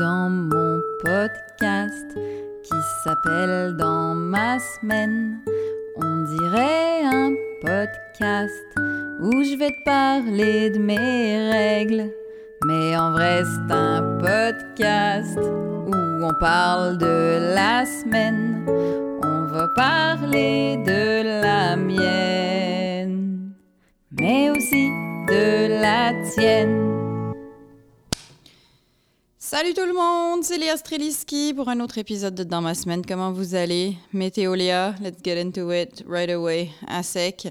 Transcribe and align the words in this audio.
dans 0.00 0.30
mon 0.30 0.80
podcast 1.04 2.06
qui 2.62 2.78
s'appelle 3.04 3.76
Dans 3.76 4.14
ma 4.14 4.58
semaine. 4.58 5.40
On 5.96 6.24
dirait 6.38 7.04
un 7.04 7.34
podcast 7.60 8.50
où 9.20 9.44
je 9.44 9.58
vais 9.58 9.72
te 9.72 9.84
parler 9.84 10.70
de 10.70 10.78
mes 10.78 11.50
règles. 11.50 12.10
Mais 12.64 12.96
en 12.96 13.12
vrai, 13.12 13.42
c'est 13.44 13.74
un 13.74 14.16
podcast 14.18 15.38
où 15.38 15.94
on 15.94 16.32
parle 16.40 16.96
de 16.96 17.54
la 17.54 17.84
semaine. 17.84 18.64
On 19.22 19.52
va 19.52 19.68
parler 19.68 20.78
de 20.78 21.42
la 21.42 21.76
mienne, 21.76 23.52
mais 24.18 24.48
aussi 24.48 24.88
de 25.28 25.82
la 25.82 26.14
tienne. 26.30 27.09
Salut 29.50 29.74
tout 29.74 29.84
le 29.84 29.94
monde, 29.94 30.44
c'est 30.44 30.58
Léa 30.58 30.76
Streliski 30.76 31.54
pour 31.54 31.68
un 31.68 31.80
autre 31.80 31.98
épisode 31.98 32.36
de 32.36 32.44
Dans 32.44 32.60
ma 32.60 32.76
semaine. 32.76 33.04
Comment 33.04 33.32
vous 33.32 33.56
allez? 33.56 33.96
Météo 34.12 34.54
Léa, 34.54 34.94
let's 35.02 35.18
get 35.24 35.40
into 35.40 35.72
it 35.72 36.04
right 36.08 36.30
away, 36.30 36.70
à 36.86 37.02
sec. 37.02 37.48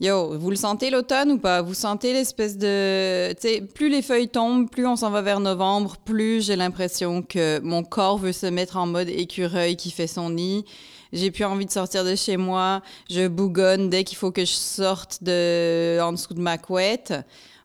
Yo, 0.00 0.38
vous 0.38 0.48
le 0.48 0.56
sentez 0.56 0.88
l'automne 0.88 1.32
ou 1.32 1.38
pas? 1.38 1.60
Vous 1.60 1.74
sentez 1.74 2.14
l'espèce 2.14 2.56
de... 2.56 3.34
Tu 3.34 3.40
sais, 3.42 3.60
plus 3.60 3.90
les 3.90 4.00
feuilles 4.00 4.30
tombent, 4.30 4.70
plus 4.70 4.86
on 4.86 4.96
s'en 4.96 5.10
va 5.10 5.20
vers 5.20 5.40
novembre, 5.40 5.98
plus 6.02 6.46
j'ai 6.46 6.56
l'impression 6.56 7.20
que 7.20 7.60
mon 7.60 7.84
corps 7.84 8.16
veut 8.16 8.32
se 8.32 8.46
mettre 8.46 8.78
en 8.78 8.86
mode 8.86 9.10
écureuil 9.10 9.76
qui 9.76 9.90
fait 9.90 10.06
son 10.06 10.30
nid. 10.30 10.64
J'ai 11.12 11.30
plus 11.30 11.44
envie 11.44 11.66
de 11.66 11.70
sortir 11.70 12.06
de 12.06 12.14
chez 12.14 12.38
moi. 12.38 12.80
Je 13.10 13.28
bougonne 13.28 13.90
dès 13.90 14.04
qu'il 14.04 14.16
faut 14.16 14.30
que 14.30 14.46
je 14.46 14.54
sorte 14.54 15.22
de 15.22 16.00
en 16.00 16.12
dessous 16.12 16.32
de 16.32 16.40
ma 16.40 16.56
couette. 16.56 17.12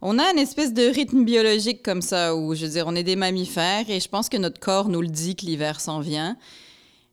On 0.02 0.20
a 0.20 0.32
une 0.32 0.38
espèce 0.38 0.74
de 0.74 0.84
rythme 0.84 1.24
biologique 1.24 1.82
comme 1.82 2.02
ça 2.02 2.36
où, 2.36 2.54
je 2.54 2.66
veux 2.66 2.72
dire, 2.72 2.86
on 2.88 2.96
est 2.96 3.04
des 3.04 3.16
mammifères 3.16 3.90
et 3.90 4.00
je 4.00 4.08
pense 4.08 4.30
que 4.30 4.38
notre 4.38 4.60
corps 4.60 4.90
nous 4.90 5.02
le 5.02 5.08
dit 5.08 5.36
que 5.36 5.46
l'hiver 5.46 5.82
s'en 5.82 6.00
vient. 6.00 6.38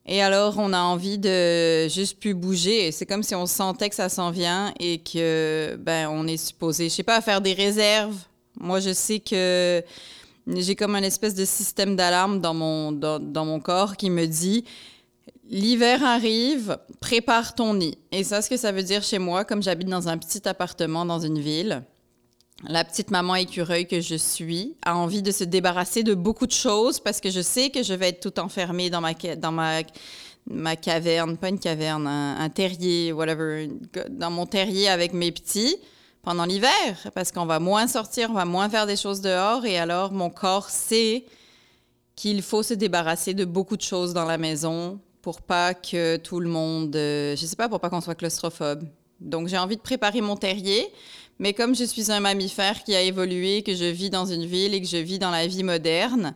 Et 0.05 0.21
alors, 0.21 0.59
on 0.59 0.71
a 0.71 0.81
envie 0.81 1.17
de 1.17 1.87
juste 1.87 2.19
plus 2.19 2.35
bouger. 2.35 2.91
C'est 2.91 3.07
comme 3.07 3.23
si 3.23 3.33
on 3.33 3.47
sentait 3.47 3.89
que 3.89 3.95
ça 3.95 4.07
s'en 4.07 4.29
vient 4.29 4.71
et 4.79 4.99
que, 4.99 5.75
ben, 5.79 6.07
on 6.11 6.27
est 6.27 6.37
supposé, 6.37 6.89
je 6.89 6.93
sais 6.93 7.03
pas, 7.03 7.19
faire 7.21 7.41
des 7.41 7.53
réserves. 7.53 8.15
Moi, 8.59 8.79
je 8.79 8.93
sais 8.93 9.19
que 9.19 9.83
j'ai 10.47 10.75
comme 10.75 10.93
un 10.93 11.01
espèce 11.01 11.33
de 11.33 11.43
système 11.43 11.95
d'alarme 11.95 12.39
dans 12.39 12.53
mon, 12.53 12.91
dans, 12.91 13.19
dans 13.19 13.45
mon 13.45 13.59
corps 13.59 13.97
qui 13.97 14.11
me 14.11 14.27
dit 14.27 14.63
L'hiver 15.49 16.03
arrive, 16.03 16.77
prépare 16.99 17.55
ton 17.55 17.75
nid. 17.75 17.97
Et 18.11 18.23
ça, 18.23 18.41
ce 18.41 18.49
que 18.49 18.57
ça 18.57 18.71
veut 18.71 18.81
dire 18.83 19.03
chez 19.03 19.19
moi, 19.19 19.43
comme 19.43 19.61
j'habite 19.61 19.89
dans 19.89 20.07
un 20.07 20.17
petit 20.17 20.47
appartement 20.47 21.05
dans 21.05 21.19
une 21.19 21.39
ville, 21.39 21.83
la 22.67 22.83
petite 22.83 23.11
maman 23.11 23.35
écureuil 23.35 23.87
que 23.87 24.01
je 24.01 24.15
suis 24.15 24.75
a 24.83 24.95
envie 24.95 25.21
de 25.21 25.31
se 25.31 25.43
débarrasser 25.43 26.03
de 26.03 26.13
beaucoup 26.13 26.47
de 26.47 26.51
choses 26.51 26.99
parce 26.99 27.21
que 27.21 27.29
je 27.29 27.41
sais 27.41 27.69
que 27.69 27.83
je 27.83 27.93
vais 27.93 28.09
être 28.09 28.19
tout 28.19 28.39
enfermée 28.39 28.89
dans 28.89 29.01
ma, 29.01 29.13
dans 29.13 29.51
ma, 29.51 29.81
ma 30.47 30.75
caverne, 30.75 31.37
pas 31.37 31.49
une 31.49 31.59
caverne, 31.59 32.07
un, 32.07 32.49
terrier, 32.49 33.11
whatever, 33.11 33.69
dans 34.09 34.31
mon 34.31 34.45
terrier 34.45 34.89
avec 34.89 35.13
mes 35.13 35.31
petits 35.31 35.77
pendant 36.21 36.45
l'hiver 36.45 36.71
parce 37.13 37.31
qu'on 37.31 37.45
va 37.45 37.59
moins 37.59 37.87
sortir, 37.87 38.29
on 38.31 38.33
va 38.33 38.45
moins 38.45 38.69
faire 38.69 38.87
des 38.87 38.97
choses 38.97 39.21
dehors 39.21 39.65
et 39.65 39.77
alors 39.77 40.11
mon 40.11 40.29
corps 40.29 40.69
sait 40.69 41.25
qu'il 42.15 42.41
faut 42.41 42.63
se 42.63 42.73
débarrasser 42.73 43.33
de 43.33 43.45
beaucoup 43.45 43.77
de 43.77 43.81
choses 43.81 44.13
dans 44.13 44.25
la 44.25 44.37
maison 44.37 44.99
pour 45.21 45.41
pas 45.41 45.73
que 45.73 46.17
tout 46.17 46.39
le 46.39 46.49
monde, 46.49 46.95
euh, 46.95 47.35
je 47.35 47.45
sais 47.45 47.55
pas, 47.55 47.67
pour 47.67 47.79
pas 47.79 47.89
qu'on 47.89 48.01
soit 48.01 48.15
claustrophobe. 48.15 48.83
Donc 49.19 49.47
j'ai 49.47 49.57
envie 49.57 49.75
de 49.75 49.81
préparer 49.81 50.21
mon 50.21 50.35
terrier. 50.35 50.87
Mais 51.39 51.53
comme 51.53 51.75
je 51.75 51.83
suis 51.83 52.11
un 52.11 52.21
mammifère 52.21 52.83
qui 52.83 52.95
a 52.95 53.01
évolué, 53.01 53.61
que 53.61 53.75
je 53.75 53.85
vis 53.85 54.09
dans 54.09 54.25
une 54.25 54.45
ville 54.45 54.73
et 54.73 54.81
que 54.81 54.87
je 54.87 54.97
vis 54.97 55.19
dans 55.19 55.31
la 55.31 55.47
vie 55.47 55.63
moderne, 55.63 56.33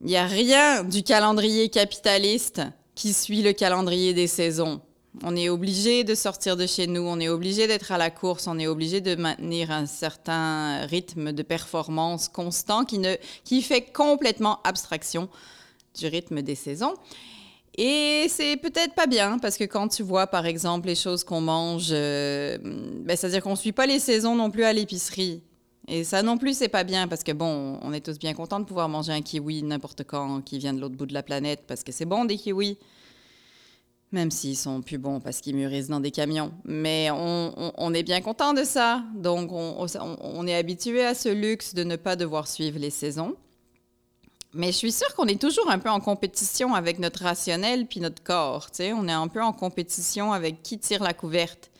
il 0.00 0.06
n'y 0.06 0.16
a 0.16 0.26
rien 0.26 0.84
du 0.84 1.02
calendrier 1.02 1.68
capitaliste 1.68 2.62
qui 2.94 3.12
suit 3.12 3.42
le 3.42 3.52
calendrier 3.52 4.14
des 4.14 4.26
saisons. 4.26 4.80
On 5.24 5.34
est 5.34 5.48
obligé 5.48 6.04
de 6.04 6.14
sortir 6.14 6.56
de 6.56 6.66
chez 6.66 6.86
nous, 6.86 7.02
on 7.02 7.18
est 7.18 7.28
obligé 7.28 7.66
d'être 7.66 7.90
à 7.90 7.98
la 7.98 8.10
course, 8.10 8.46
on 8.46 8.58
est 8.58 8.66
obligé 8.66 9.00
de 9.00 9.16
maintenir 9.16 9.70
un 9.70 9.86
certain 9.86 10.86
rythme 10.86 11.32
de 11.32 11.42
performance 11.42 12.28
constant 12.28 12.84
qui, 12.84 13.62
fait 13.62 13.82
complètement 13.92 14.60
abstraction 14.62 15.28
du 15.98 16.06
rythme 16.06 16.42
des 16.42 16.54
saisons. 16.54 16.94
Et 17.80 18.26
c'est 18.28 18.56
peut-être 18.56 18.94
pas 18.94 19.06
bien 19.06 19.38
parce 19.38 19.56
que 19.56 19.62
quand 19.62 19.86
tu 19.86 20.02
vois, 20.02 20.26
par 20.26 20.46
exemple, 20.46 20.88
les 20.88 20.96
choses 20.96 21.22
qu'on 21.22 21.40
mange, 21.40 21.90
euh, 21.92 22.58
ben, 22.60 23.16
c'est-à-dire 23.16 23.40
qu'on 23.40 23.54
suit 23.54 23.70
pas 23.70 23.86
les 23.86 24.00
saisons 24.00 24.34
non 24.34 24.50
plus 24.50 24.64
à 24.64 24.72
l'épicerie. 24.72 25.44
Et 25.86 26.02
ça 26.02 26.24
non 26.24 26.38
plus, 26.38 26.58
c'est 26.58 26.68
pas 26.68 26.82
bien 26.82 27.06
parce 27.06 27.22
que 27.22 27.30
bon, 27.30 27.78
on 27.80 27.92
est 27.92 28.04
tous 28.04 28.18
bien 28.18 28.34
contents 28.34 28.58
de 28.58 28.64
pouvoir 28.64 28.88
manger 28.88 29.12
un 29.12 29.22
kiwi 29.22 29.62
n'importe 29.62 30.02
quand 30.02 30.40
qui 30.40 30.58
vient 30.58 30.74
de 30.74 30.80
l'autre 30.80 30.96
bout 30.96 31.06
de 31.06 31.14
la 31.14 31.22
planète 31.22 31.62
parce 31.68 31.84
que 31.84 31.92
c'est 31.92 32.04
bon 32.04 32.24
des 32.24 32.36
kiwis. 32.36 32.78
Même 34.10 34.32
s'ils 34.32 34.56
sont 34.56 34.82
plus 34.82 34.98
bons 34.98 35.20
parce 35.20 35.40
qu'ils 35.40 35.54
mûrissent 35.54 35.88
dans 35.88 36.00
des 36.00 36.10
camions. 36.10 36.52
Mais 36.64 37.10
on, 37.12 37.94
est 37.94 38.02
bien 38.02 38.20
content 38.22 38.54
de 38.54 38.64
ça. 38.64 39.04
Donc 39.14 39.52
on, 39.52 39.86
on 40.20 40.46
est 40.48 40.54
habitué 40.56 41.04
à 41.04 41.14
ce 41.14 41.28
luxe 41.28 41.74
de 41.74 41.84
ne 41.84 41.94
pas 41.94 42.16
devoir 42.16 42.48
suivre 42.48 42.80
les 42.80 42.90
saisons. 42.90 43.36
Mais 44.54 44.68
je 44.68 44.76
suis 44.76 44.92
sûre 44.92 45.14
qu'on 45.14 45.26
est 45.26 45.40
toujours 45.40 45.70
un 45.70 45.78
peu 45.78 45.90
en 45.90 46.00
compétition 46.00 46.74
avec 46.74 46.98
notre 46.98 47.22
rationnel 47.22 47.86
puis 47.86 48.00
notre 48.00 48.22
corps. 48.22 48.68
On 48.80 49.08
est 49.08 49.12
un 49.12 49.28
peu 49.28 49.42
en 49.42 49.52
compétition 49.52 50.32
avec 50.32 50.62
qui 50.62 50.78
tire 50.78 51.02
la 51.02 51.12
couverte, 51.12 51.70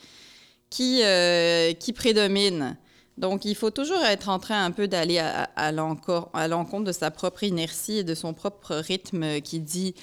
qui, 0.69 1.03
euh, 1.03 1.73
qui 1.73 1.93
prédomine. 1.93 2.77
Donc, 3.17 3.45
il 3.45 3.57
faut 3.57 3.71
toujours 3.71 4.05
être 4.05 4.29
en 4.29 4.39
train 4.39 4.65
un 4.65 4.71
peu 4.71 4.87
d'aller 4.87 5.19
à, 5.19 5.73
l'encontre 5.73 6.85
de 6.85 6.93
sa 6.93 7.11
propre 7.11 7.43
inertie 7.43 7.99
et 7.99 8.05
de 8.05 8.15
son 8.15 8.33
propre 8.33 8.77
rythme 8.77 9.41
qui 9.41 9.59
dit 9.59 9.95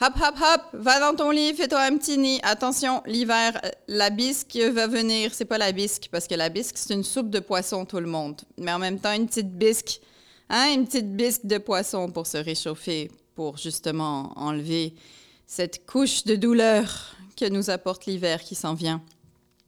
Hop, 0.00 0.12
hop, 0.16 0.34
hop, 0.36 0.62
va 0.74 1.00
dans 1.00 1.14
ton 1.16 1.30
lit, 1.30 1.54
fais-toi 1.54 1.80
un 1.80 1.96
petit 1.96 2.18
nid. 2.18 2.40
Attention, 2.42 3.02
l'hiver, 3.06 3.60
la 3.88 4.10
bisque 4.10 4.56
va 4.56 4.86
venir. 4.86 5.34
C'est 5.34 5.44
pas 5.44 5.58
la 5.58 5.72
bisque, 5.72 6.08
parce 6.10 6.26
que 6.26 6.34
la 6.34 6.48
bisque, 6.48 6.78
c'est 6.78 6.94
une 6.94 7.04
soupe 7.04 7.30
de 7.30 7.40
poisson, 7.40 7.84
tout 7.84 7.98
le 7.98 8.06
monde. 8.06 8.40
Mais 8.58 8.72
en 8.72 8.78
même 8.78 8.98
temps, 8.98 9.12
une 9.12 9.26
petite 9.26 9.52
bisque, 9.52 10.00
Hein, 10.50 10.72
une 10.74 10.86
petite 10.86 11.14
bisque 11.14 11.44
de 11.44 11.58
poisson 11.58 12.10
pour 12.10 12.26
se 12.26 12.38
réchauffer, 12.38 13.10
pour 13.34 13.58
justement 13.58 14.32
enlever 14.36 14.94
cette 15.46 15.86
couche 15.86 16.24
de 16.24 16.36
douleur 16.36 17.14
que 17.36 17.48
nous 17.48 17.68
apporte 17.70 18.06
l'hiver 18.06 18.42
qui 18.42 18.54
s'en 18.54 18.74
vient. 18.74 19.02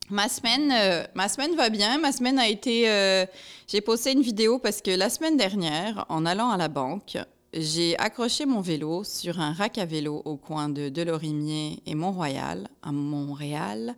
Ma 0.08 0.28
semaine, 0.28 0.72
euh, 0.72 1.04
ma 1.14 1.28
semaine 1.28 1.54
va 1.54 1.68
bien. 1.68 1.98
Ma 1.98 2.12
semaine 2.12 2.38
a 2.38 2.48
été. 2.48 2.90
Euh, 2.90 3.26
j'ai 3.68 3.80
posté 3.80 4.12
une 4.12 4.22
vidéo 4.22 4.58
parce 4.58 4.80
que 4.82 4.90
la 4.90 5.08
semaine 5.08 5.36
dernière, 5.36 6.04
en 6.08 6.26
allant 6.26 6.50
à 6.50 6.56
la 6.56 6.68
banque, 6.68 7.16
j'ai 7.52 7.96
accroché 7.98 8.46
mon 8.46 8.60
vélo 8.60 9.04
sur 9.04 9.38
un 9.38 9.52
rack 9.52 9.78
à 9.78 9.84
vélo 9.84 10.22
au 10.24 10.36
coin 10.36 10.68
de 10.68 10.88
Delorimier 10.88 11.80
et 11.86 11.94
Mont-Royal, 11.94 12.68
à 12.82 12.90
Montréal. 12.90 13.94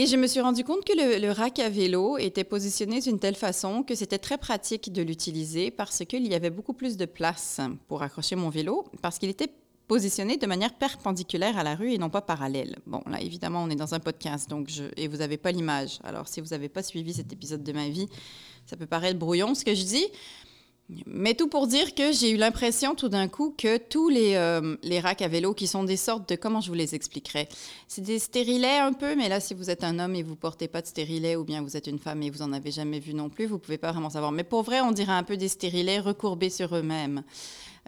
Et 0.00 0.06
je 0.06 0.14
me 0.14 0.28
suis 0.28 0.40
rendu 0.40 0.62
compte 0.62 0.84
que 0.84 0.92
le, 0.92 1.32
rack 1.32 1.58
à 1.58 1.68
vélo 1.68 2.18
était 2.18 2.44
positionné 2.44 3.00
d'une 3.00 3.18
telle 3.18 3.34
façon 3.34 3.82
que 3.82 3.96
c'était 3.96 4.18
très 4.18 4.38
pratique 4.38 4.92
de 4.92 5.02
l'utiliser 5.02 5.72
parce 5.72 6.04
qu'il 6.04 6.24
y 6.28 6.36
avait 6.36 6.50
beaucoup 6.50 6.72
plus 6.72 6.96
de 6.96 7.04
place 7.04 7.60
pour 7.88 8.02
accrocher 8.02 8.36
mon 8.36 8.48
vélo, 8.48 8.84
parce 9.02 9.18
qu'il 9.18 9.28
était 9.28 9.52
positionné 9.88 10.36
de 10.36 10.46
manière 10.46 10.74
perpendiculaire 10.74 11.58
à 11.58 11.64
la 11.64 11.74
rue 11.74 11.92
et 11.94 11.98
non 11.98 12.10
pas 12.10 12.20
parallèle. 12.20 12.76
Bon, 12.86 13.02
là, 13.10 13.20
évidemment, 13.20 13.64
on 13.64 13.70
est 13.70 13.74
dans 13.74 13.92
un 13.92 13.98
podcast, 13.98 14.48
donc 14.48 14.70
et 14.96 15.08
vous 15.08 15.16
n'avez 15.16 15.36
pas 15.36 15.50
l'image. 15.50 15.98
Alors, 16.04 16.28
si 16.28 16.40
vous 16.40 16.50
n'avez 16.50 16.68
pas 16.68 16.84
suivi 16.84 17.12
cet 17.12 17.32
épisode 17.32 17.64
de 17.64 17.72
ma 17.72 17.88
vie, 17.88 18.06
ça 18.66 18.76
peut 18.76 18.86
paraître 18.86 19.18
brouillon 19.18 19.56
ce 19.56 19.64
que 19.64 19.74
je 19.74 19.82
dis, 19.82 20.06
mais 21.06 21.34
tout 21.34 21.48
pour 21.48 21.66
dire 21.66 21.94
que 21.94 22.12
j'ai 22.12 22.30
eu 22.30 22.36
l'impression 22.36 22.94
tout 22.94 23.10
d'un 23.10 23.28
coup 23.28 23.54
que 23.56 23.76
tous 23.76 24.08
les, 24.08 24.36
euh, 24.36 24.76
racks 25.02 25.20
à 25.20 25.28
vélo 25.28 25.52
qui 25.52 25.66
sont 25.66 25.84
des 25.84 25.98
sortes 25.98 26.28
de... 26.30 26.34
Comment 26.34 26.62
je 26.62 26.68
vous 26.68 26.74
les 26.74 26.94
expliquerai? 26.94 27.48
C'est 27.88 28.00
des 28.00 28.18
stérilets 28.18 28.78
un 28.78 28.94
peu, 28.94 29.14
mais 29.14 29.28
là, 29.28 29.38
si 29.38 29.52
vous 29.52 29.68
êtes 29.68 29.84
un 29.84 29.98
homme 29.98 30.14
et 30.14 30.22
vous 30.22 30.36
portez 30.36 30.66
pas 30.66 30.80
de 30.80 30.86
stérilet, 30.86 31.36
ou 31.36 31.44
bien 31.44 31.60
vous 31.60 31.76
êtes 31.76 31.88
une 31.88 31.98
femme 31.98 32.22
et 32.22 32.30
vous 32.30 32.40
en 32.40 32.52
avez 32.54 32.70
jamais 32.70 33.00
vu 33.00 33.12
non 33.12 33.28
plus, 33.28 33.44
vous 33.44 33.58
pouvez 33.58 33.76
pas 33.76 33.92
vraiment 33.92 34.08
savoir. 34.08 34.32
Mais 34.32 34.44
pour 34.44 34.62
vrai, 34.62 34.80
on 34.80 34.92
dirait 34.92 35.12
un 35.12 35.24
peu 35.24 35.36
des 35.36 35.48
stérilets 35.48 36.00
recourbés 36.00 36.50
sur 36.50 36.74
eux-mêmes. 36.74 37.22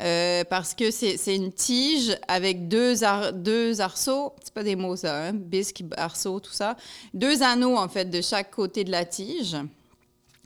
Euh, 0.01 0.45
parce 0.45 0.75
que 0.75 0.91
c'est 0.91 1.35
une 1.35 1.53
tige 1.53 2.17
avec 2.29 2.69
deux, 2.69 2.95
deux 3.35 3.81
arceaux, 3.81 4.33
c'est 4.43 4.55
pas 4.55 4.63
des 4.63 4.77
mots 4.77 4.97
ça, 4.97 5.27
hein? 5.27 5.33
bisque, 5.35 5.83
arceau, 5.97 6.41
tout 6.41 6.53
ça, 6.53 6.77
deux 7.13 7.43
anneaux 7.43 7.77
en 7.77 7.89
fait 7.89 8.07
de 8.07 8.23
chaque 8.23 8.51
côté 8.51 8.85
de 8.85 8.91
la 8.91 9.05
tige. 9.05 9.57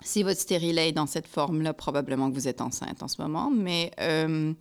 Si 0.05 0.23
votre 0.23 0.41
stérilet 0.41 0.91
est 0.91 0.93
dans 0.93 1.06
cette 1.06 1.27
forme-là, 1.27 1.73
probablement 1.73 2.31
que 2.31 2.35
vous 2.35 2.47
êtes 2.47 2.61
enceinte 2.61 3.03
en 3.03 3.09
ce 3.09 3.21
moment. 3.21 3.51
Mais 3.51 3.91
euh, 4.01 4.53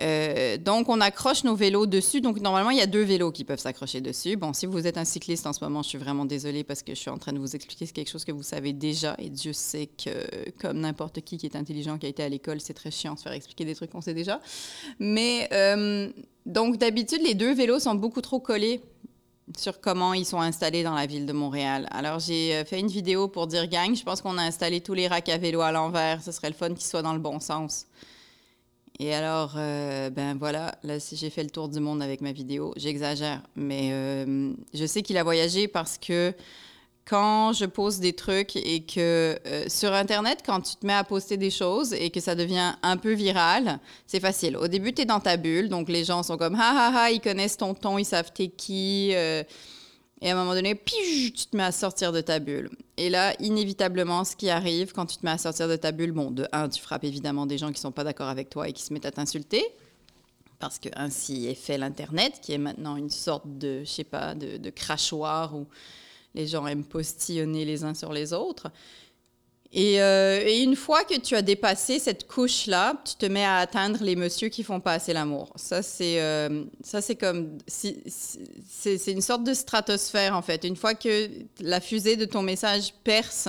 euh, 0.00 0.56
donc, 0.56 0.88
on 0.88 1.00
accroche 1.00 1.42
nos 1.42 1.56
vélos 1.56 1.86
dessus. 1.86 2.20
Donc, 2.20 2.40
normalement, 2.40 2.70
il 2.70 2.78
y 2.78 2.82
a 2.82 2.86
deux 2.86 3.02
vélos 3.02 3.32
qui 3.32 3.44
peuvent 3.44 3.58
s'accrocher 3.58 4.00
dessus. 4.00 4.36
Bon, 4.36 4.52
si 4.52 4.66
vous 4.66 4.86
êtes 4.86 4.96
un 4.96 5.04
cycliste 5.04 5.46
en 5.46 5.52
ce 5.52 5.64
moment, 5.64 5.82
je 5.82 5.88
suis 5.88 5.98
vraiment 5.98 6.24
désolée 6.24 6.62
parce 6.62 6.82
que 6.82 6.94
je 6.94 7.00
suis 7.00 7.10
en 7.10 7.18
train 7.18 7.32
de 7.32 7.38
vous 7.38 7.56
expliquer 7.56 7.86
quelque 7.86 8.10
chose 8.10 8.24
que 8.24 8.32
vous 8.32 8.44
savez 8.44 8.72
déjà. 8.72 9.16
Et 9.18 9.28
Dieu 9.28 9.52
sait 9.52 9.88
que, 9.88 10.50
comme 10.60 10.78
n'importe 10.78 11.20
qui 11.22 11.36
qui 11.36 11.46
est 11.46 11.56
intelligent, 11.56 11.98
qui 11.98 12.06
a 12.06 12.08
été 12.08 12.22
à 12.22 12.28
l'école, 12.28 12.60
c'est 12.60 12.74
très 12.74 12.92
chiant 12.92 13.14
de 13.14 13.18
se 13.18 13.24
faire 13.24 13.32
expliquer 13.32 13.64
des 13.64 13.74
trucs 13.74 13.90
qu'on 13.90 14.00
sait 14.00 14.14
déjà. 14.14 14.40
Mais 15.00 15.48
euh, 15.52 16.08
donc, 16.46 16.76
d'habitude, 16.78 17.20
les 17.22 17.34
deux 17.34 17.52
vélos 17.52 17.80
sont 17.80 17.96
beaucoup 17.96 18.20
trop 18.20 18.38
collés 18.38 18.80
sur 19.56 19.80
comment 19.80 20.14
ils 20.14 20.24
sont 20.24 20.40
installés 20.40 20.82
dans 20.82 20.94
la 20.94 21.06
ville 21.06 21.26
de 21.26 21.32
Montréal. 21.32 21.88
Alors, 21.90 22.18
j'ai 22.18 22.54
euh, 22.54 22.64
fait 22.64 22.80
une 22.80 22.88
vidéo 22.88 23.28
pour 23.28 23.46
dire, 23.46 23.66
gang, 23.68 23.94
je 23.94 24.02
pense 24.02 24.20
qu'on 24.20 24.38
a 24.38 24.42
installé 24.42 24.80
tous 24.80 24.94
les 24.94 25.08
racks 25.08 25.28
à 25.28 25.38
vélo 25.38 25.60
à 25.60 25.72
l'envers. 25.72 26.22
Ce 26.22 26.32
serait 26.32 26.48
le 26.48 26.54
fun 26.54 26.68
qu'ils 26.68 26.86
soient 26.86 27.02
dans 27.02 27.14
le 27.14 27.18
bon 27.18 27.40
sens. 27.40 27.86
Et 29.00 29.14
alors, 29.14 29.54
euh, 29.56 30.10
ben 30.10 30.36
voilà, 30.36 30.74
là, 30.82 30.98
si 30.98 31.16
j'ai 31.16 31.30
fait 31.30 31.44
le 31.44 31.50
tour 31.50 31.68
du 31.68 31.78
monde 31.78 32.02
avec 32.02 32.20
ma 32.20 32.32
vidéo, 32.32 32.74
j'exagère, 32.76 33.42
mais 33.54 33.90
euh, 33.92 34.52
je 34.74 34.86
sais 34.86 35.02
qu'il 35.02 35.16
a 35.18 35.22
voyagé 35.22 35.68
parce 35.68 35.98
que 35.98 36.34
quand 37.08 37.52
je 37.54 37.64
pose 37.64 38.00
des 38.00 38.12
trucs 38.12 38.56
et 38.56 38.82
que 38.82 39.38
euh, 39.46 39.64
sur 39.68 39.92
Internet, 39.92 40.42
quand 40.44 40.60
tu 40.60 40.76
te 40.76 40.86
mets 40.86 40.92
à 40.92 41.04
poster 41.04 41.36
des 41.36 41.50
choses 41.50 41.94
et 41.94 42.10
que 42.10 42.20
ça 42.20 42.34
devient 42.34 42.74
un 42.82 42.96
peu 42.98 43.12
viral, 43.12 43.78
c'est 44.06 44.20
facile. 44.20 44.56
Au 44.56 44.68
début, 44.68 44.92
tu 44.92 45.02
es 45.02 45.04
dans 45.06 45.20
ta 45.20 45.36
bulle, 45.36 45.68
donc 45.68 45.88
les 45.88 46.04
gens 46.04 46.22
sont 46.22 46.36
comme 46.36 46.54
ha 46.54 46.70
ha 46.70 47.04
ha, 47.04 47.10
ils 47.10 47.20
connaissent 47.20 47.56
ton 47.56 47.72
ton, 47.74 47.96
ils 47.96 48.04
savent 48.04 48.32
t'es 48.32 48.48
qui. 48.48 49.14
Et 50.20 50.30
à 50.30 50.32
un 50.32 50.34
moment 50.34 50.54
donné, 50.54 50.78
tu 50.84 51.32
te 51.32 51.56
mets 51.56 51.62
à 51.62 51.72
sortir 51.72 52.12
de 52.12 52.20
ta 52.20 52.40
bulle. 52.40 52.70
Et 52.96 53.08
là, 53.08 53.34
inévitablement, 53.38 54.24
ce 54.24 54.34
qui 54.34 54.50
arrive 54.50 54.92
quand 54.92 55.06
tu 55.06 55.16
te 55.16 55.24
mets 55.24 55.30
à 55.30 55.38
sortir 55.38 55.68
de 55.68 55.76
ta 55.76 55.92
bulle, 55.92 56.12
bon, 56.12 56.30
de 56.30 56.46
un, 56.52 56.68
tu 56.68 56.82
frappes 56.82 57.04
évidemment 57.04 57.46
des 57.46 57.56
gens 57.56 57.72
qui 57.72 57.80
sont 57.80 57.92
pas 57.92 58.04
d'accord 58.04 58.28
avec 58.28 58.50
toi 58.50 58.68
et 58.68 58.72
qui 58.72 58.82
se 58.82 58.92
mettent 58.92 59.06
à 59.06 59.12
t'insulter, 59.12 59.64
parce 60.58 60.80
que 60.80 60.88
ainsi 60.96 61.46
est 61.46 61.54
fait 61.54 61.78
l'Internet, 61.78 62.40
qui 62.42 62.52
est 62.52 62.58
maintenant 62.58 62.96
une 62.96 63.10
sorte 63.10 63.44
de, 63.46 63.80
je 63.84 63.90
sais 63.90 64.04
pas, 64.04 64.34
de, 64.34 64.56
de 64.56 64.70
crachoir 64.70 65.54
où 65.54 65.66
les 66.38 66.46
gens 66.46 66.66
aiment 66.66 66.84
postillonner 66.84 67.64
les 67.64 67.84
uns 67.84 67.94
sur 67.94 68.12
les 68.12 68.32
autres. 68.32 68.70
Euh, 69.76 70.40
et, 70.46 70.62
une 70.62 70.76
fois 70.76 71.04
que 71.04 71.18
tu 71.18 71.34
as 71.34 71.42
dépassé 71.42 71.98
cette 71.98 72.26
couche-là, 72.26 72.94
tu 73.04 73.16
te 73.16 73.26
mets 73.26 73.44
à 73.44 73.56
atteindre 73.56 74.02
les 74.02 74.16
messieurs 74.16 74.48
qui 74.48 74.62
font 74.62 74.80
pas 74.80 74.94
assez 74.94 75.12
l'amour. 75.12 75.52
Ça, 75.56 75.82
c'est 75.82 76.20
euh, 76.22 76.64
ça, 76.82 77.02
c'est 77.02 77.16
comme 77.16 77.58
c'est 77.66 79.12
une 79.12 79.20
sorte 79.20 79.44
de 79.44 79.52
stratosphère 79.52 80.34
en 80.34 80.40
fait. 80.40 80.64
Une 80.64 80.76
fois 80.76 80.94
que 80.94 81.28
la 81.60 81.82
fusée 81.82 82.16
de 82.16 82.24
ton 82.24 82.40
message 82.40 82.94
perce 83.04 83.48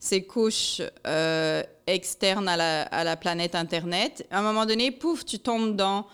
ces 0.00 0.24
couches 0.24 0.82
euh, 1.06 1.62
externes 1.86 2.48
à 2.48 2.56
la, 2.56 2.82
à 2.82 3.04
la, 3.04 3.16
planète 3.16 3.54
Internet, 3.54 4.26
à 4.32 4.40
un 4.40 4.42
moment 4.42 4.66
donné, 4.66 4.90
pouf, 4.90 5.24
tu 5.24 5.38
tombes 5.38 5.76
dans 5.76 6.04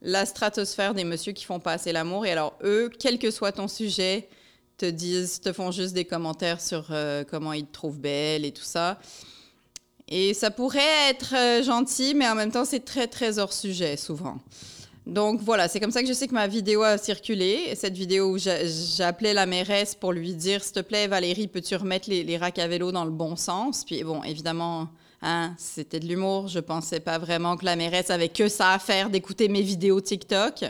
la 0.00 0.24
stratosphère 0.24 0.94
des 0.94 1.04
messieurs 1.04 1.32
qui 1.32 1.44
font 1.44 1.60
pas 1.60 1.72
assez 1.72 1.92
l'amour. 1.92 2.24
Et 2.24 2.32
alors 2.32 2.54
eux, 2.64 2.90
quel 2.98 3.18
que 3.18 3.30
soit 3.30 3.52
ton 3.52 3.68
sujet, 3.68 4.30
te 4.82 4.90
disent, 4.90 5.40
te 5.40 5.52
font 5.52 5.70
juste 5.70 5.94
des 5.94 6.04
commentaires 6.04 6.60
sur 6.60 6.86
euh, 6.90 7.22
comment 7.28 7.52
ils 7.52 7.66
te 7.66 7.72
trouvent 7.72 8.00
belle 8.00 8.44
et 8.44 8.50
tout 8.50 8.64
ça. 8.64 8.98
Et 10.08 10.34
ça 10.34 10.50
pourrait 10.50 11.08
être 11.08 11.34
euh, 11.36 11.62
gentil, 11.62 12.14
mais 12.14 12.28
en 12.28 12.34
même 12.34 12.50
temps, 12.50 12.64
c'est 12.64 12.84
très, 12.84 13.06
très 13.06 13.38
hors 13.38 13.52
sujet, 13.52 13.96
souvent. 13.96 14.38
Donc 15.06 15.40
voilà, 15.40 15.68
c'est 15.68 15.78
comme 15.78 15.92
ça 15.92 16.02
que 16.02 16.08
je 16.08 16.12
sais 16.12 16.26
que 16.26 16.34
ma 16.34 16.48
vidéo 16.48 16.82
a 16.82 16.98
circulé. 16.98 17.74
Cette 17.76 17.96
vidéo 17.96 18.32
où 18.32 18.38
j'appelais 18.38 19.34
la 19.34 19.46
mairesse 19.46 19.94
pour 19.94 20.12
lui 20.12 20.34
dire 20.34 20.64
S'il 20.64 20.72
te 20.72 20.80
plaît, 20.80 21.06
Valérie, 21.06 21.46
peux-tu 21.46 21.76
remettre 21.76 22.10
les, 22.10 22.24
les, 22.24 22.36
racks 22.36 22.58
à 22.58 22.66
vélo 22.66 22.90
dans 22.90 23.04
le 23.04 23.10
bon 23.10 23.36
sens? 23.36 23.84
Puis 23.84 24.02
bon, 24.02 24.22
évidemment, 24.24 24.88
hein, 25.22 25.54
c'était 25.58 26.00
de 26.00 26.06
l'humour. 26.06 26.48
Je 26.48 26.60
pensais 26.60 27.00
pas 27.00 27.18
vraiment 27.18 27.56
que 27.56 27.64
la 27.64 27.76
mairesse 27.76 28.10
avait 28.10 28.28
que 28.28 28.48
ça 28.48 28.72
à 28.72 28.78
faire 28.80 29.10
d'écouter 29.10 29.48
mes 29.48 29.62
vidéos 29.62 30.00
TikTok. 30.00 30.64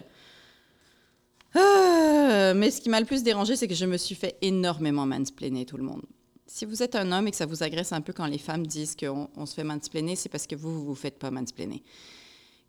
Ah, 1.54 2.52
mais 2.54 2.70
ce 2.70 2.80
qui 2.80 2.88
m'a 2.88 3.00
le 3.00 3.06
plus 3.06 3.22
dérangé, 3.22 3.56
c'est 3.56 3.68
que 3.68 3.74
je 3.74 3.86
me 3.86 3.96
suis 3.96 4.14
fait 4.14 4.36
énormément 4.42 5.06
mansplainer 5.06 5.66
tout 5.66 5.76
le 5.76 5.84
monde. 5.84 6.02
Si 6.46 6.64
vous 6.64 6.82
êtes 6.82 6.96
un 6.96 7.12
homme 7.12 7.28
et 7.28 7.30
que 7.30 7.36
ça 7.36 7.46
vous 7.46 7.62
agresse 7.62 7.92
un 7.92 8.00
peu 8.00 8.12
quand 8.12 8.26
les 8.26 8.38
femmes 8.38 8.66
disent 8.66 8.96
qu'on 8.96 9.28
on 9.36 9.46
se 9.46 9.54
fait 9.54 9.64
mansplainer, 9.64 10.16
c'est 10.16 10.28
parce 10.28 10.46
que 10.46 10.54
vous, 10.54 10.72
vous 10.72 10.84
vous 10.84 10.94
faites 10.94 11.18
pas 11.18 11.30
mansplainer. 11.30 11.82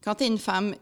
Quand 0.03 0.15
tu 0.15 0.23
es 0.23 0.27
une 0.27 0.37
femme, 0.37 0.75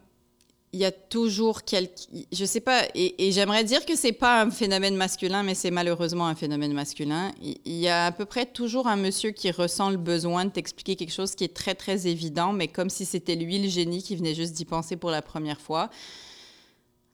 il 0.73 0.79
y 0.79 0.85
a 0.85 0.91
toujours 0.91 1.63
quelque... 1.63 1.93
Je 2.31 2.45
sais 2.45 2.61
pas, 2.61 2.83
et, 2.95 3.31
j'aimerais 3.31 3.63
dire 3.63 3.85
que 3.85 3.95
c'est 3.95 4.13
pas 4.13 4.41
un 4.41 4.51
phénomène 4.51 4.95
masculin, 4.95 5.43
mais 5.43 5.53
c'est 5.53 5.71
malheureusement 5.71 6.27
un 6.27 6.35
phénomène 6.35 6.73
masculin. 6.73 7.31
Il 7.41 7.77
y 7.77 7.89
a 7.89 8.05
à 8.05 8.11
peu 8.11 8.25
près 8.25 8.45
toujours 8.45 8.87
un 8.87 8.95
monsieur 8.95 9.31
qui 9.31 9.51
ressent 9.51 9.89
le 9.89 9.97
besoin 9.97 10.45
de 10.45 10.51
t'expliquer 10.51 10.95
quelque 10.95 11.13
chose 11.13 11.35
qui 11.35 11.43
est 11.43 11.53
très, 11.53 11.75
très 11.75 12.07
évident, 12.07 12.53
mais 12.53 12.67
comme 12.67 12.89
si 12.89 13.05
c'était 13.05 13.35
lui 13.35 13.59
le 13.59 13.67
génie 13.67 14.01
qui 14.01 14.15
venait 14.15 14.33
juste 14.33 14.53
d'y 14.53 14.65
penser 14.65 14.95
pour 14.95 15.11
la 15.11 15.21
première 15.21 15.59
fois. 15.59 15.89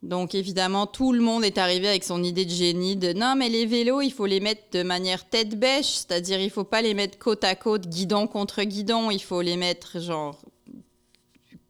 Donc 0.03 0.35
évidemment, 0.35 0.85
tout 0.85 1.11
le 1.11 1.21
monde 1.21 1.43
est 1.43 1.57
arrivé 1.57 1.87
avec 1.87 2.03
son 2.03 2.23
idée 2.23 2.45
de 2.45 2.51
génie 2.51 2.95
de 2.95 3.13
non, 3.13 3.35
mais 3.35 3.49
les 3.49 3.65
vélos, 3.65 4.01
il 4.01 4.11
faut 4.11 4.27
les 4.27 4.39
mettre 4.39 4.61
de 4.71 4.83
manière 4.83 5.27
tête 5.27 5.57
bêche, 5.59 5.87
c'est-à-dire 5.87 6.39
il 6.39 6.51
faut 6.51 6.63
pas 6.63 6.81
les 6.81 6.93
mettre 6.93 7.17
côte 7.17 7.43
à 7.43 7.55
côte, 7.55 7.87
guidon 7.87 8.27
contre 8.27 8.61
guidon, 8.63 9.09
il 9.09 9.21
faut 9.21 9.41
les 9.41 9.57
mettre 9.57 9.99
genre 9.99 10.39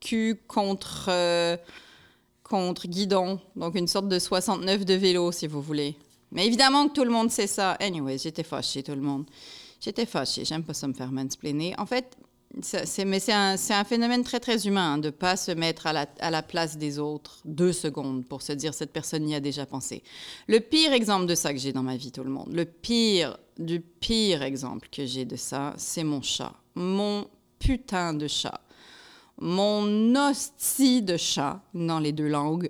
cul 0.02 0.40
contre, 0.48 1.08
euh, 1.10 1.56
contre 2.44 2.88
guidon. 2.88 3.40
Donc 3.56 3.76
une 3.76 3.88
sorte 3.88 4.10
de 4.10 4.20
69 4.20 4.84
de 4.84 4.94
vélo, 4.94 5.32
si 5.32 5.48
vous 5.48 5.62
voulez. 5.62 5.96
Mais 6.32 6.46
évidemment 6.46 6.90
que 6.90 6.94
tout 6.94 7.06
le 7.06 7.12
monde 7.12 7.32
sait 7.32 7.48
ça. 7.48 7.72
Anyway, 7.80 8.18
j'étais 8.18 8.44
fâchée, 8.44 8.84
tout 8.84 8.96
le 8.96 9.02
monde. 9.02 9.26
J'étais 9.80 10.06
fâchée, 10.06 10.44
j'aime 10.44 10.64
pas 10.64 10.74
ça 10.74 10.88
me 10.88 10.94
faire 10.94 11.12
mansplainer. 11.12 11.76
En 11.78 11.86
fait, 11.86 12.18
mais 13.06 13.20
c'est 13.20 13.34
un, 13.34 13.56
un, 13.56 13.84
phénomène 13.84 14.24
très, 14.24 14.40
très 14.40 14.68
humain 14.68 14.94
hein, 14.94 14.98
de 14.98 15.08
ne 15.08 15.12
pas 15.12 15.36
se 15.36 15.52
mettre 15.52 15.88
à 15.88 15.94
la, 15.94 16.06
à 16.20 16.32
la, 16.32 16.42
place 16.42 16.78
des 16.78 17.00
autres 17.00 17.40
deux 17.46 17.74
secondes 17.74 18.26
pour 18.26 18.42
se 18.42 18.54
dire 18.54 18.74
cette 18.74 18.92
personne 18.92 19.28
y 19.28 19.36
a 19.36 19.40
déjà 19.40 19.66
pensé. 19.66 20.04
Le 20.48 20.60
pire 20.60 20.94
exemple 20.94 21.26
de 21.26 21.36
ça 21.36 21.54
que 21.54 21.60
j'ai 21.60 21.74
dans 21.74 21.84
ma 21.84 21.98
vie, 21.98 22.12
tout 22.12 22.24
le 22.24 22.30
monde, 22.30 22.52
le 22.52 22.66
pire 22.66 23.38
du 23.58 23.80
pire 23.80 24.44
exemple 24.44 24.88
que 24.92 25.06
j'ai 25.06 25.26
de 25.26 25.36
ça, 25.36 25.74
c'est 25.78 26.04
mon 26.04 26.22
chat. 26.22 26.54
Mon 26.76 27.28
putain 27.60 28.14
de 28.14 28.28
chat. 28.28 28.62
Mon 29.40 30.16
hostie 30.16 31.02
de 31.02 31.18
chat, 31.18 31.62
dans 31.74 32.00
les 32.00 32.12
deux 32.12 32.28
langues, 32.28 32.70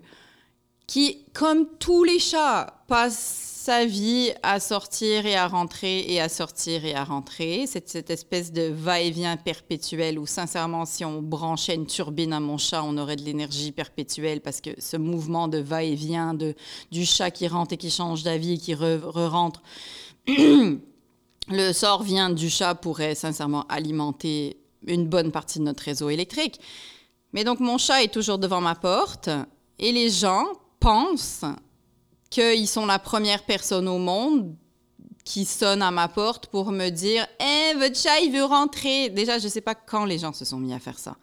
qui, 0.87 1.25
comme 1.33 1.67
tous 1.79 2.03
les 2.03 2.19
chats, 2.19 2.81
passe 2.87 3.57
sa 3.67 3.85
vie 3.85 4.31
à 4.43 4.61
sortir 4.61 5.25
et 5.25 5.35
à 5.35 5.45
rentrer 5.45 6.05
et 6.07 6.21
à 6.21 6.29
sortir 6.29 6.85
et 6.85 6.95
à 6.95 7.03
rentrer. 7.03 7.65
C'est 7.67 7.89
cette 7.89 8.09
espèce 8.09 8.53
de 8.53 8.71
va-et-vient 8.73 9.35
perpétuel 9.35 10.17
où, 10.17 10.25
sincèrement, 10.25 10.85
si 10.85 11.03
on 11.03 11.21
branchait 11.21 11.75
une 11.75 11.85
turbine 11.85 12.31
à 12.31 12.39
mon 12.39 12.57
chat, 12.57 12.81
on 12.81 12.97
aurait 12.97 13.17
de 13.17 13.23
l'énergie 13.23 13.73
perpétuelle 13.73 14.39
parce 14.39 14.61
que 14.61 14.69
ce 14.77 14.95
mouvement 14.95 15.49
de 15.49 15.57
va-et-vient 15.57 16.33
de, 16.33 16.55
du 16.91 17.05
chat 17.05 17.29
qui 17.29 17.49
rentre 17.49 17.73
et 17.73 17.77
qui 17.77 17.91
change 17.91 18.23
d'avis 18.23 18.53
et 18.53 18.57
qui 18.57 18.73
re-rentre, 18.73 19.61
le 20.27 21.73
sort 21.73 22.03
vient 22.03 22.29
du 22.29 22.49
chat 22.49 22.73
pourrait 22.73 23.15
sincèrement 23.15 23.65
alimenter 23.67 24.55
une 24.85 25.05
bonne 25.05 25.33
partie 25.33 25.59
de 25.59 25.65
notre 25.65 25.83
réseau 25.83 26.09
électrique. 26.09 26.61
Mais 27.33 27.43
donc, 27.43 27.59
mon 27.59 27.77
chat 27.77 28.01
est 28.01 28.13
toujours 28.13 28.37
devant 28.37 28.61
ma 28.61 28.75
porte 28.75 29.29
et 29.77 29.91
les 29.91 30.09
gens 30.09 30.47
pensent 30.79 31.45
qu'ils 32.29 32.67
sont 32.67 32.85
la 32.85 32.99
première 32.99 33.43
personne 33.43 33.87
au 33.87 33.97
monde 33.97 34.55
qui 35.23 35.43
sonne 35.43 35.81
à 35.81 35.91
ma 35.91 36.07
porte 36.07 36.47
pour 36.47 36.71
me 36.71 36.89
dire 36.89 37.27
Eh, 37.39 37.73
votre 37.77 37.97
chat, 37.97 38.19
il 38.21 38.31
veut 38.31 38.45
rentrer. 38.45 39.09
Déjà, 39.09 39.39
je 39.39 39.45
ne 39.45 39.49
sais 39.49 39.61
pas 39.61 39.75
quand 39.75 40.05
les 40.05 40.19
gens 40.19 40.33
se 40.33 40.45
sont 40.45 40.57
mis 40.57 40.73
à 40.73 40.79
faire 40.79 40.97
ça. 40.97 41.17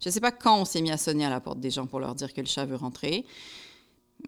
Je 0.00 0.08
ne 0.08 0.12
sais 0.12 0.20
pas 0.20 0.30
quand 0.30 0.60
on 0.60 0.64
s'est 0.64 0.80
mis 0.80 0.92
à 0.92 0.96
sonner 0.96 1.24
à 1.24 1.30
la 1.30 1.40
porte 1.40 1.58
des 1.58 1.70
gens 1.70 1.86
pour 1.86 1.98
leur 1.98 2.14
dire 2.14 2.32
que 2.32 2.40
le 2.40 2.46
chat 2.46 2.64
veut 2.64 2.76
rentrer. 2.76 3.24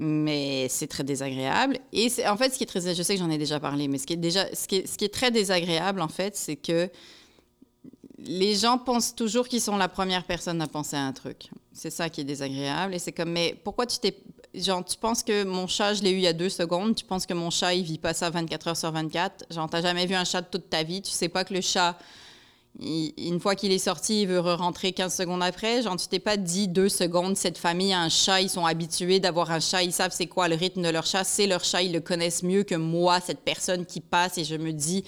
Mais 0.00 0.68
c'est 0.68 0.88
très 0.88 1.04
désagréable. 1.04 1.78
Et 1.92 2.08
en 2.26 2.36
fait, 2.36 2.52
ce 2.52 2.58
qui 2.58 2.64
est 2.64 2.66
très, 2.66 2.94
je 2.94 3.02
sais 3.02 3.14
que 3.14 3.20
j'en 3.20 3.30
ai 3.30 3.38
déjà 3.38 3.60
parlé, 3.60 3.86
mais 3.86 3.98
ce 3.98 4.06
qui 4.06 4.14
est 4.14 4.16
déjà, 4.16 4.52
ce 4.54 4.66
qui 4.66 4.76
est, 4.76 4.86
ce 4.86 4.98
qui 4.98 5.04
est 5.04 5.14
très 5.14 5.30
désagréable 5.30 6.00
en 6.00 6.08
fait, 6.08 6.36
c'est 6.36 6.56
que 6.56 6.88
les 8.18 8.54
gens 8.54 8.78
pensent 8.78 9.14
toujours 9.14 9.48
qu'ils 9.48 9.60
sont 9.60 9.76
la 9.76 9.88
première 9.88 10.24
personne 10.24 10.60
à 10.60 10.66
penser 10.66 10.96
à 10.96 11.04
un 11.04 11.12
truc. 11.12 11.50
C'est 11.72 11.90
ça 11.90 12.08
qui 12.10 12.20
est 12.20 12.24
désagréable. 12.24 12.94
Et 12.94 12.98
c'est 12.98 13.12
comme, 13.12 13.30
mais 13.30 13.56
pourquoi 13.64 13.86
tu 13.86 13.98
t'es 13.98 14.16
genre, 14.54 14.84
tu 14.84 14.96
penses 14.96 15.22
que 15.22 15.44
mon 15.44 15.66
chat, 15.66 15.94
je 15.94 16.02
l'ai 16.02 16.10
eu 16.10 16.16
il 16.16 16.22
y 16.22 16.26
a 16.26 16.32
deux 16.32 16.48
secondes, 16.48 16.94
tu 16.94 17.04
penses 17.04 17.26
que 17.26 17.34
mon 17.34 17.50
chat, 17.50 17.74
il 17.74 17.84
vit 17.84 17.98
pas 17.98 18.14
ça 18.14 18.30
24 18.30 18.68
heures 18.68 18.76
sur 18.76 18.90
24. 18.90 19.46
Genre, 19.50 19.68
t'as 19.70 19.82
jamais 19.82 20.06
vu 20.06 20.14
un 20.14 20.24
chat 20.24 20.42
de 20.42 20.48
toute 20.50 20.68
ta 20.70 20.82
vie, 20.82 21.02
tu 21.02 21.10
sais 21.10 21.28
pas 21.28 21.44
que 21.44 21.54
le 21.54 21.60
chat, 21.60 21.96
une 22.78 23.40
fois 23.40 23.54
qu'il 23.56 23.72
est 23.72 23.78
sorti, 23.78 24.22
il 24.22 24.28
veut 24.28 24.40
re-rentrer 24.40 24.92
15 24.92 25.14
secondes 25.14 25.42
après? 25.42 25.82
Genre, 25.82 25.96
tu 25.96 26.06
t'es 26.08 26.18
pas 26.18 26.36
dit 26.36 26.68
deux 26.68 26.88
secondes, 26.88 27.36
cette 27.36 27.58
famille 27.58 27.92
a 27.92 28.00
un 28.00 28.08
chat, 28.08 28.40
ils 28.40 28.50
sont 28.50 28.64
habitués 28.64 29.20
d'avoir 29.20 29.50
un 29.50 29.60
chat, 29.60 29.82
ils 29.82 29.92
savent 29.92 30.12
c'est 30.12 30.26
quoi 30.26 30.48
le 30.48 30.54
rythme 30.54 30.82
de 30.82 30.88
leur 30.88 31.06
chat, 31.06 31.24
c'est 31.24 31.46
leur 31.46 31.64
chat, 31.64 31.82
ils 31.82 31.92
le 31.92 32.00
connaissent 32.00 32.42
mieux 32.42 32.62
que 32.62 32.76
moi, 32.76 33.20
cette 33.20 33.40
personne 33.40 33.86
qui 33.86 34.00
passe, 34.00 34.38
et 34.38 34.44
je 34.44 34.56
me 34.56 34.72
dis, 34.72 35.04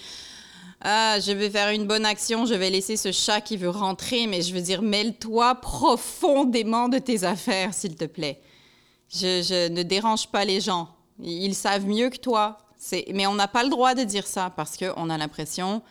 ah, 0.81 1.19
je 1.21 1.31
vais 1.31 1.49
faire 1.49 1.71
une 1.71 1.87
bonne 1.87 2.05
action, 2.05 2.45
je 2.45 2.55
vais 2.55 2.69
laisser 2.69 2.97
ce 2.97 3.13
chat 3.13 3.41
qui 3.41 3.57
veut 3.57 3.71
rentrer, 3.71 4.27
mais 4.27 4.43
je 4.43 4.53
veux 4.53 4.61
dire, 4.61 4.83
mêle-toi 4.83 5.55
profondément 5.57 6.89
de 6.89 6.99
tes 6.99 7.23
affaires, 7.23 7.73
s'il 7.73 7.95
te 7.95 8.05
plaît. 8.05 8.41
Je, 9.15 9.69
ne 9.69 9.83
dérange 9.83 10.29
pas 10.29 10.45
les 10.45 10.61
gens. 10.61 10.89
Ils 11.23 11.55
savent 11.55 11.87
mieux 11.87 12.09
que 12.09 12.17
toi. 12.17 12.59
Mais 13.13 13.27
on 13.27 13.35
n'a 13.35 13.49
pas 13.49 13.63
le 13.63 13.71
droit 13.71 13.95
de 13.95 14.03
dire 14.03 14.27
ça 14.27 14.51
parce 14.57 14.77
qu'on 14.77 15.09
a 15.09 15.17
l'impression, 15.17 15.83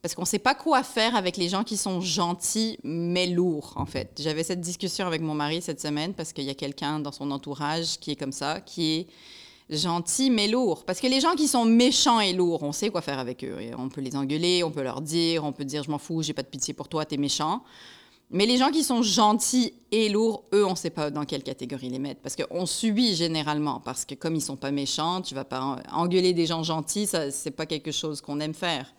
parce 0.00 0.14
qu'on 0.14 0.22
ne 0.22 0.26
sait 0.26 0.38
pas 0.38 0.54
quoi 0.54 0.84
faire 0.84 1.16
avec 1.16 1.36
les 1.36 1.48
gens 1.48 1.64
qui 1.64 1.76
sont 1.76 2.00
gentils 2.00 2.78
mais 2.84 3.26
lourds, 3.26 3.72
en 3.76 3.86
fait. 3.86 4.20
J'avais 4.22 4.44
cette 4.44 4.60
discussion 4.60 5.06
avec 5.06 5.22
mon 5.22 5.34
mari 5.34 5.60
cette 5.60 5.80
semaine 5.80 6.14
parce 6.14 6.32
qu'il 6.32 6.44
y 6.44 6.50
a 6.50 6.54
quelqu'un 6.54 7.00
dans 7.00 7.10
son 7.10 7.32
entourage 7.32 7.98
qui 7.98 8.12
est 8.12 8.16
comme 8.16 8.30
ça, 8.30 8.60
qui 8.60 8.94
est 8.94 9.06
gentil 9.70 10.30
mais 10.30 10.46
lourd. 10.46 10.84
Parce 10.84 11.00
que 11.00 11.08
les 11.08 11.20
gens 11.20 11.34
qui 11.34 11.48
sont 11.48 11.64
méchants 11.64 12.20
et 12.20 12.32
lourds, 12.32 12.62
on 12.62 12.72
sait 12.72 12.90
quoi 12.90 13.00
faire 13.00 13.18
avec 13.18 13.42
eux. 13.42 13.56
on 13.76 13.88
peut 13.88 14.00
les 14.00 14.14
engueuler, 14.14 14.62
on 14.62 14.70
peut 14.70 14.82
leur 14.82 15.00
dire, 15.00 15.44
on 15.44 15.52
peut 15.52 15.64
dire 15.64 15.82
je 15.82 15.90
m'en 15.90 15.98
fous, 15.98 16.22
j'ai 16.22 16.34
pas 16.34 16.42
de 16.42 16.48
pitié 16.48 16.74
pour 16.74 16.88
toi, 16.88 17.04
t'es 17.04 17.16
méchant. 17.16 17.62
Mais 18.30 18.46
les 18.46 18.58
gens 18.58 18.70
qui 18.70 18.82
sont 18.82 19.02
gentils 19.02 19.72
et 19.92 20.08
lourds, 20.08 20.44
eux, 20.52 20.66
on 20.66 20.70
ne 20.70 20.76
sait 20.76 20.90
pas 20.90 21.10
dans 21.10 21.24
quelle 21.24 21.44
catégorie 21.44 21.88
les 21.88 22.00
mettre. 22.00 22.20
Parce 22.20 22.34
qu'on 22.34 22.66
subit 22.66 23.14
généralement. 23.14 23.80
Parce 23.80 24.04
que 24.04 24.14
comme 24.14 24.34
ils 24.34 24.40
sont 24.40 24.56
pas 24.56 24.72
méchants, 24.72 25.22
tu 25.22 25.34
vas 25.34 25.44
pas 25.44 25.76
engueuler 25.92 26.32
des 26.32 26.46
gens 26.46 26.62
gentils, 26.62 27.06
ce 27.06 27.30
n'est 27.44 27.50
pas 27.52 27.66
quelque 27.66 27.92
chose 27.92 28.20
qu'on 28.20 28.40
aime 28.40 28.54
faire. 28.54 28.92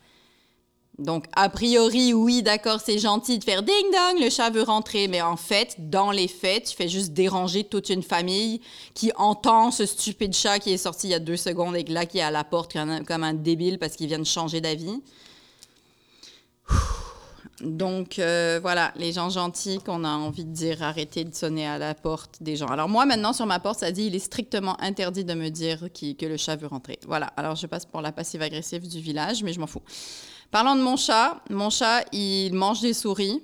Donc, 0.98 1.26
a 1.36 1.48
priori, 1.50 2.12
oui, 2.12 2.42
d'accord, 2.42 2.82
c'est 2.84 2.98
gentil 2.98 3.38
de 3.38 3.44
faire 3.44 3.62
ding 3.62 3.76
dong, 3.92 4.20
le 4.20 4.32
chat 4.32 4.50
veut 4.50 4.64
rentrer, 4.64 5.08
mais 5.08 5.22
en 5.22 5.38
fait, 5.38 5.76
dans 5.78 6.10
les 6.10 6.28
faits, 6.28 6.64
tu 6.64 6.76
fais 6.76 6.88
juste 6.88 7.14
déranger 7.14 7.64
toute 7.64 7.90
une 7.90 8.02
famille 8.02 8.62
qui 8.96 9.12
entend 9.16 9.70
ce 9.70 9.86
stupide 9.86 10.34
chat 10.34 10.58
qui 10.58 10.72
est 10.72 10.78
sorti 10.78 11.08
il 11.08 11.12
y 11.12 11.14
a 11.14 11.20
deux 11.20 11.38
secondes 11.38 11.76
et 11.76 11.84
là 11.84 12.08
qui 12.08 12.18
est 12.18 12.24
à 12.24 12.32
la 12.32 12.44
porte 12.44 12.74
comme 13.06 13.24
un, 13.24 13.34
débile 13.36 13.78
parce 13.78 13.96
qu'il 13.96 14.08
vient 14.08 14.18
de 14.18 14.24
changer 14.24 14.60
d'avis. 14.60 15.04
Donc 17.62 18.20
euh, 18.20 18.60
voilà, 18.62 18.94
les 18.98 19.12
gens 19.12 19.30
gentils 19.30 19.80
qu'on 19.80 20.04
a 20.04 20.10
envie 20.10 20.46
de 20.46 20.52
dire 20.52 20.84
arrêtez 20.84 21.24
de 21.24 21.34
sonner 21.34 21.66
à 21.66 21.80
la 21.80 21.96
porte 21.96 22.42
des 22.42 22.56
gens. 22.56 22.68
Alors 22.68 22.88
moi 22.88 23.06
maintenant 23.06 23.34
sur 23.34 23.48
ma 23.48 23.60
porte 23.60 23.80
ça 23.80 23.92
dit 23.92 24.06
il 24.06 24.16
est 24.16 24.20
strictement 24.20 24.80
interdit 24.80 25.26
de 25.26 25.34
me 25.34 25.50
dire 25.50 25.88
que 25.92 26.26
le 26.26 26.38
chat 26.38 26.56
veut 26.56 26.68
rentrer. 26.68 27.00
Voilà, 27.08 27.28
alors 27.36 27.56
je 27.56 27.66
passe 27.66 27.86
pour 27.86 28.02
la 28.02 28.12
passive 28.12 28.44
agressive 28.44 28.88
du 28.88 29.00
village 29.00 29.44
mais 29.44 29.54
je 29.54 29.60
m'en 29.60 29.68
fous. 29.68 29.82
Parlant 30.52 30.76
de 30.76 30.82
mon 30.82 30.96
chat, 30.96 31.42
mon 31.50 31.70
chat, 31.70 32.06
il 32.14 32.54
mange 32.54 32.82
des 32.82 32.94
souris. 32.94 33.44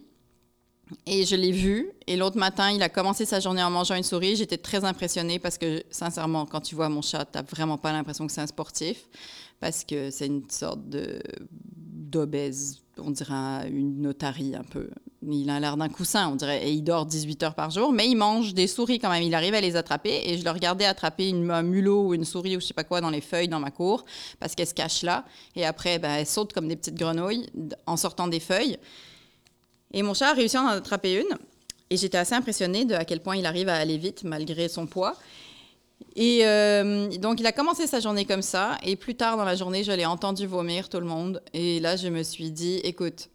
Et 1.05 1.25
je 1.25 1.35
l'ai 1.35 1.51
vu. 1.51 1.91
Et 2.07 2.15
l'autre 2.15 2.37
matin, 2.37 2.71
il 2.71 2.81
a 2.83 2.89
commencé 2.89 3.25
sa 3.25 3.39
journée 3.39 3.63
en 3.63 3.71
mangeant 3.71 3.95
une 3.95 4.03
souris. 4.03 4.35
J'étais 4.35 4.57
très 4.57 4.85
impressionnée 4.85 5.39
parce 5.39 5.57
que, 5.57 5.83
sincèrement, 5.89 6.45
quand 6.45 6.61
tu 6.61 6.75
vois 6.75 6.87
mon 6.87 7.01
chat, 7.01 7.25
tu 7.25 7.37
n'as 7.37 7.43
vraiment 7.43 7.77
pas 7.77 7.91
l'impression 7.91 8.27
que 8.27 8.31
c'est 8.31 8.41
un 8.41 8.47
sportif. 8.47 9.09
Parce 9.59 9.83
que 9.83 10.11
c'est 10.11 10.27
une 10.27 10.47
sorte 10.49 10.87
de 10.87 11.21
d'obèse, 12.13 12.79
on 12.97 13.11
dirait 13.11 13.67
une 13.69 14.01
notarie 14.01 14.55
un 14.55 14.63
peu. 14.63 14.89
Il 15.27 15.49
a 15.49 15.59
l'air 15.59 15.77
d'un 15.77 15.89
coussin, 15.89 16.29
on 16.29 16.35
dirait, 16.35 16.67
et 16.67 16.71
il 16.71 16.83
dort 16.83 17.05
18 17.05 17.43
heures 17.43 17.55
par 17.55 17.71
jour, 17.71 17.91
mais 17.91 18.07
il 18.07 18.15
mange 18.15 18.53
des 18.53 18.67
souris 18.67 18.99
quand 18.99 19.09
même. 19.09 19.23
Il 19.23 19.33
arrive 19.33 19.53
à 19.53 19.61
les 19.61 19.75
attraper, 19.75 20.21
et 20.25 20.37
je 20.37 20.43
le 20.43 20.51
regardais 20.51 20.85
attraper 20.85 21.29
une, 21.29 21.49
un 21.49 21.63
mulot 21.63 22.07
ou 22.07 22.13
une 22.13 22.25
souris 22.25 22.55
ou 22.55 22.59
je 22.59 22.65
sais 22.67 22.73
pas 22.73 22.83
quoi 22.83 23.01
dans 23.01 23.09
les 23.09 23.21
feuilles 23.21 23.47
dans 23.47 23.59
ma 23.59 23.71
cour, 23.71 24.05
parce 24.39 24.53
qu'elle 24.53 24.67
se 24.67 24.73
cache 24.73 25.01
là, 25.01 25.25
et 25.55 25.65
après, 25.65 25.97
ben, 25.97 26.11
elle 26.11 26.27
saute 26.27 26.53
comme 26.53 26.67
des 26.67 26.75
petites 26.75 26.95
grenouilles 26.95 27.49
en 27.85 27.97
sortant 27.97 28.27
des 28.27 28.39
feuilles. 28.39 28.77
Et 29.91 30.03
mon 30.03 30.13
chat 30.13 30.29
a 30.29 30.33
réussi 30.33 30.57
à 30.57 30.63
en 30.63 30.67
attraper 30.67 31.15
une, 31.21 31.37
et 31.89 31.97
j'étais 31.97 32.17
assez 32.17 32.35
impressionnée 32.35 32.85
de 32.85 32.95
à 32.95 33.05
quel 33.05 33.19
point 33.19 33.35
il 33.35 33.45
arrive 33.45 33.69
à 33.69 33.75
aller 33.75 33.97
vite 33.97 34.23
malgré 34.23 34.67
son 34.67 34.87
poids. 34.87 35.15
Et 36.15 36.41
euh, 36.43 37.09
donc, 37.17 37.39
il 37.39 37.45
a 37.45 37.51
commencé 37.51 37.87
sa 37.87 37.99
journée 37.99 38.25
comme 38.25 38.41
ça. 38.41 38.77
Et 38.83 38.95
plus 38.95 39.15
tard 39.15 39.37
dans 39.37 39.45
la 39.45 39.55
journée, 39.55 39.83
je 39.83 39.91
l'ai 39.91 40.05
entendu 40.05 40.45
vomir 40.45 40.89
tout 40.89 40.99
le 40.99 41.05
monde. 41.05 41.41
Et 41.53 41.79
là, 41.79 41.95
je 41.95 42.07
me 42.07 42.23
suis 42.23 42.51
dit, 42.51 42.77
écoute, 42.83 43.29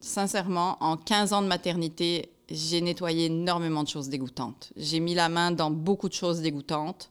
sincèrement, 0.00 0.76
en 0.80 0.96
15 0.96 1.32
ans 1.32 1.42
de 1.42 1.46
maternité, 1.46 2.30
j'ai 2.50 2.80
nettoyé 2.80 3.26
énormément 3.26 3.82
de 3.82 3.88
choses 3.88 4.08
dégoûtantes. 4.08 4.72
J'ai 4.76 5.00
mis 5.00 5.14
la 5.14 5.28
main 5.28 5.50
dans 5.50 5.70
beaucoup 5.70 6.08
de 6.08 6.14
choses 6.14 6.40
dégoûtantes. 6.40 7.10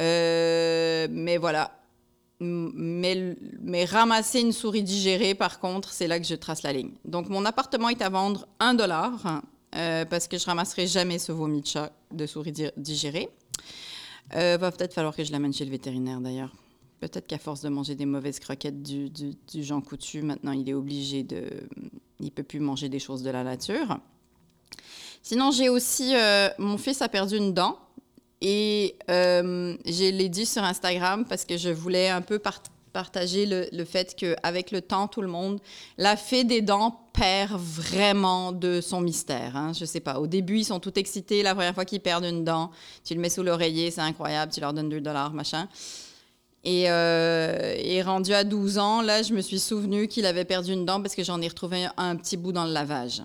Euh, 0.00 1.08
mais 1.10 1.36
voilà. 1.36 1.78
Mais, 2.40 3.84
ramasser 3.84 4.40
une 4.40 4.52
souris 4.52 4.82
digérée, 4.82 5.34
par 5.34 5.60
contre, 5.60 5.92
c'est 5.92 6.08
là 6.08 6.18
que 6.18 6.26
je 6.26 6.34
trace 6.34 6.62
la 6.62 6.72
ligne. 6.72 6.90
Donc, 7.04 7.28
mon 7.28 7.44
appartement 7.44 7.88
est 7.88 8.02
à 8.02 8.08
vendre 8.08 8.48
1 8.58 8.74
dollar 8.74 9.42
euh, 9.76 10.04
parce 10.04 10.26
que 10.26 10.38
je 10.38 10.44
ramasserai 10.46 10.88
jamais 10.88 11.18
ce 11.18 11.30
vomi 11.30 11.60
de 11.62 11.66
chat 11.66 11.92
de 12.10 12.26
souris 12.26 12.52
digérée. 12.76 13.28
Euh, 14.34 14.56
va 14.56 14.70
peut-être 14.70 14.94
falloir 14.94 15.14
que 15.14 15.24
je 15.24 15.32
l'amène 15.32 15.52
chez 15.52 15.64
le 15.64 15.70
vétérinaire 15.70 16.20
d'ailleurs. 16.20 16.52
Peut-être 17.00 17.26
qu'à 17.26 17.38
force 17.38 17.60
de 17.62 17.68
manger 17.68 17.94
des 17.94 18.06
mauvaises 18.06 18.38
croquettes 18.38 18.82
du, 18.82 19.10
du, 19.10 19.34
du 19.52 19.72
Coutu, 19.86 20.22
maintenant 20.22 20.52
il 20.52 20.68
est 20.68 20.74
obligé 20.74 21.22
de. 21.22 21.44
Il 22.20 22.30
peut 22.30 22.44
plus 22.44 22.60
manger 22.60 22.88
des 22.88 23.00
choses 23.00 23.22
de 23.22 23.30
la 23.30 23.42
nature. 23.42 23.98
Sinon, 25.22 25.50
j'ai 25.50 25.68
aussi. 25.68 26.14
Euh, 26.14 26.48
mon 26.58 26.78
fils 26.78 27.02
a 27.02 27.08
perdu 27.08 27.36
une 27.36 27.52
dent. 27.52 27.78
Et 28.40 28.96
euh, 29.08 29.76
je 29.86 30.10
l'ai 30.10 30.28
dit 30.28 30.46
sur 30.46 30.64
Instagram 30.64 31.24
parce 31.28 31.44
que 31.44 31.56
je 31.56 31.70
voulais 31.70 32.08
un 32.08 32.22
peu 32.22 32.40
partager 32.92 33.46
le, 33.46 33.66
le 33.72 33.84
fait 33.84 34.14
qu'avec 34.14 34.70
le 34.70 34.80
temps, 34.80 35.08
tout 35.08 35.22
le 35.22 35.28
monde, 35.28 35.60
la 35.98 36.16
fée 36.16 36.44
des 36.44 36.62
dents 36.62 37.02
perd 37.12 37.60
vraiment 37.60 38.52
de 38.52 38.80
son 38.80 39.00
mystère. 39.00 39.56
Hein. 39.56 39.72
Je 39.78 39.84
sais 39.84 40.00
pas. 40.00 40.18
Au 40.18 40.26
début, 40.26 40.58
ils 40.58 40.64
sont 40.64 40.80
tout 40.80 40.98
excités. 40.98 41.42
La 41.42 41.54
première 41.54 41.74
fois 41.74 41.84
qu'ils 41.84 42.00
perdent 42.00 42.24
une 42.24 42.44
dent, 42.44 42.70
tu 43.04 43.14
le 43.14 43.20
mets 43.20 43.28
sous 43.28 43.42
l'oreiller, 43.42 43.90
c'est 43.90 44.00
incroyable. 44.00 44.52
Tu 44.52 44.60
leur 44.60 44.72
donnes 44.72 44.88
2 44.88 45.00
dollars, 45.00 45.32
machin. 45.32 45.68
Et, 46.64 46.84
euh, 46.88 48.02
rendu 48.04 48.32
à 48.32 48.44
12 48.44 48.78
ans, 48.78 49.02
là, 49.02 49.22
je 49.22 49.34
me 49.34 49.40
suis 49.40 49.58
souvenu 49.58 50.08
qu'il 50.08 50.26
avait 50.26 50.44
perdu 50.44 50.72
une 50.72 50.86
dent 50.86 51.00
parce 51.02 51.14
que 51.14 51.24
j'en 51.24 51.40
ai 51.40 51.48
retrouvé 51.48 51.86
un, 51.96 52.16
petit 52.16 52.36
bout 52.36 52.52
dans 52.52 52.64
le 52.64 52.72
lavage. 52.72 53.22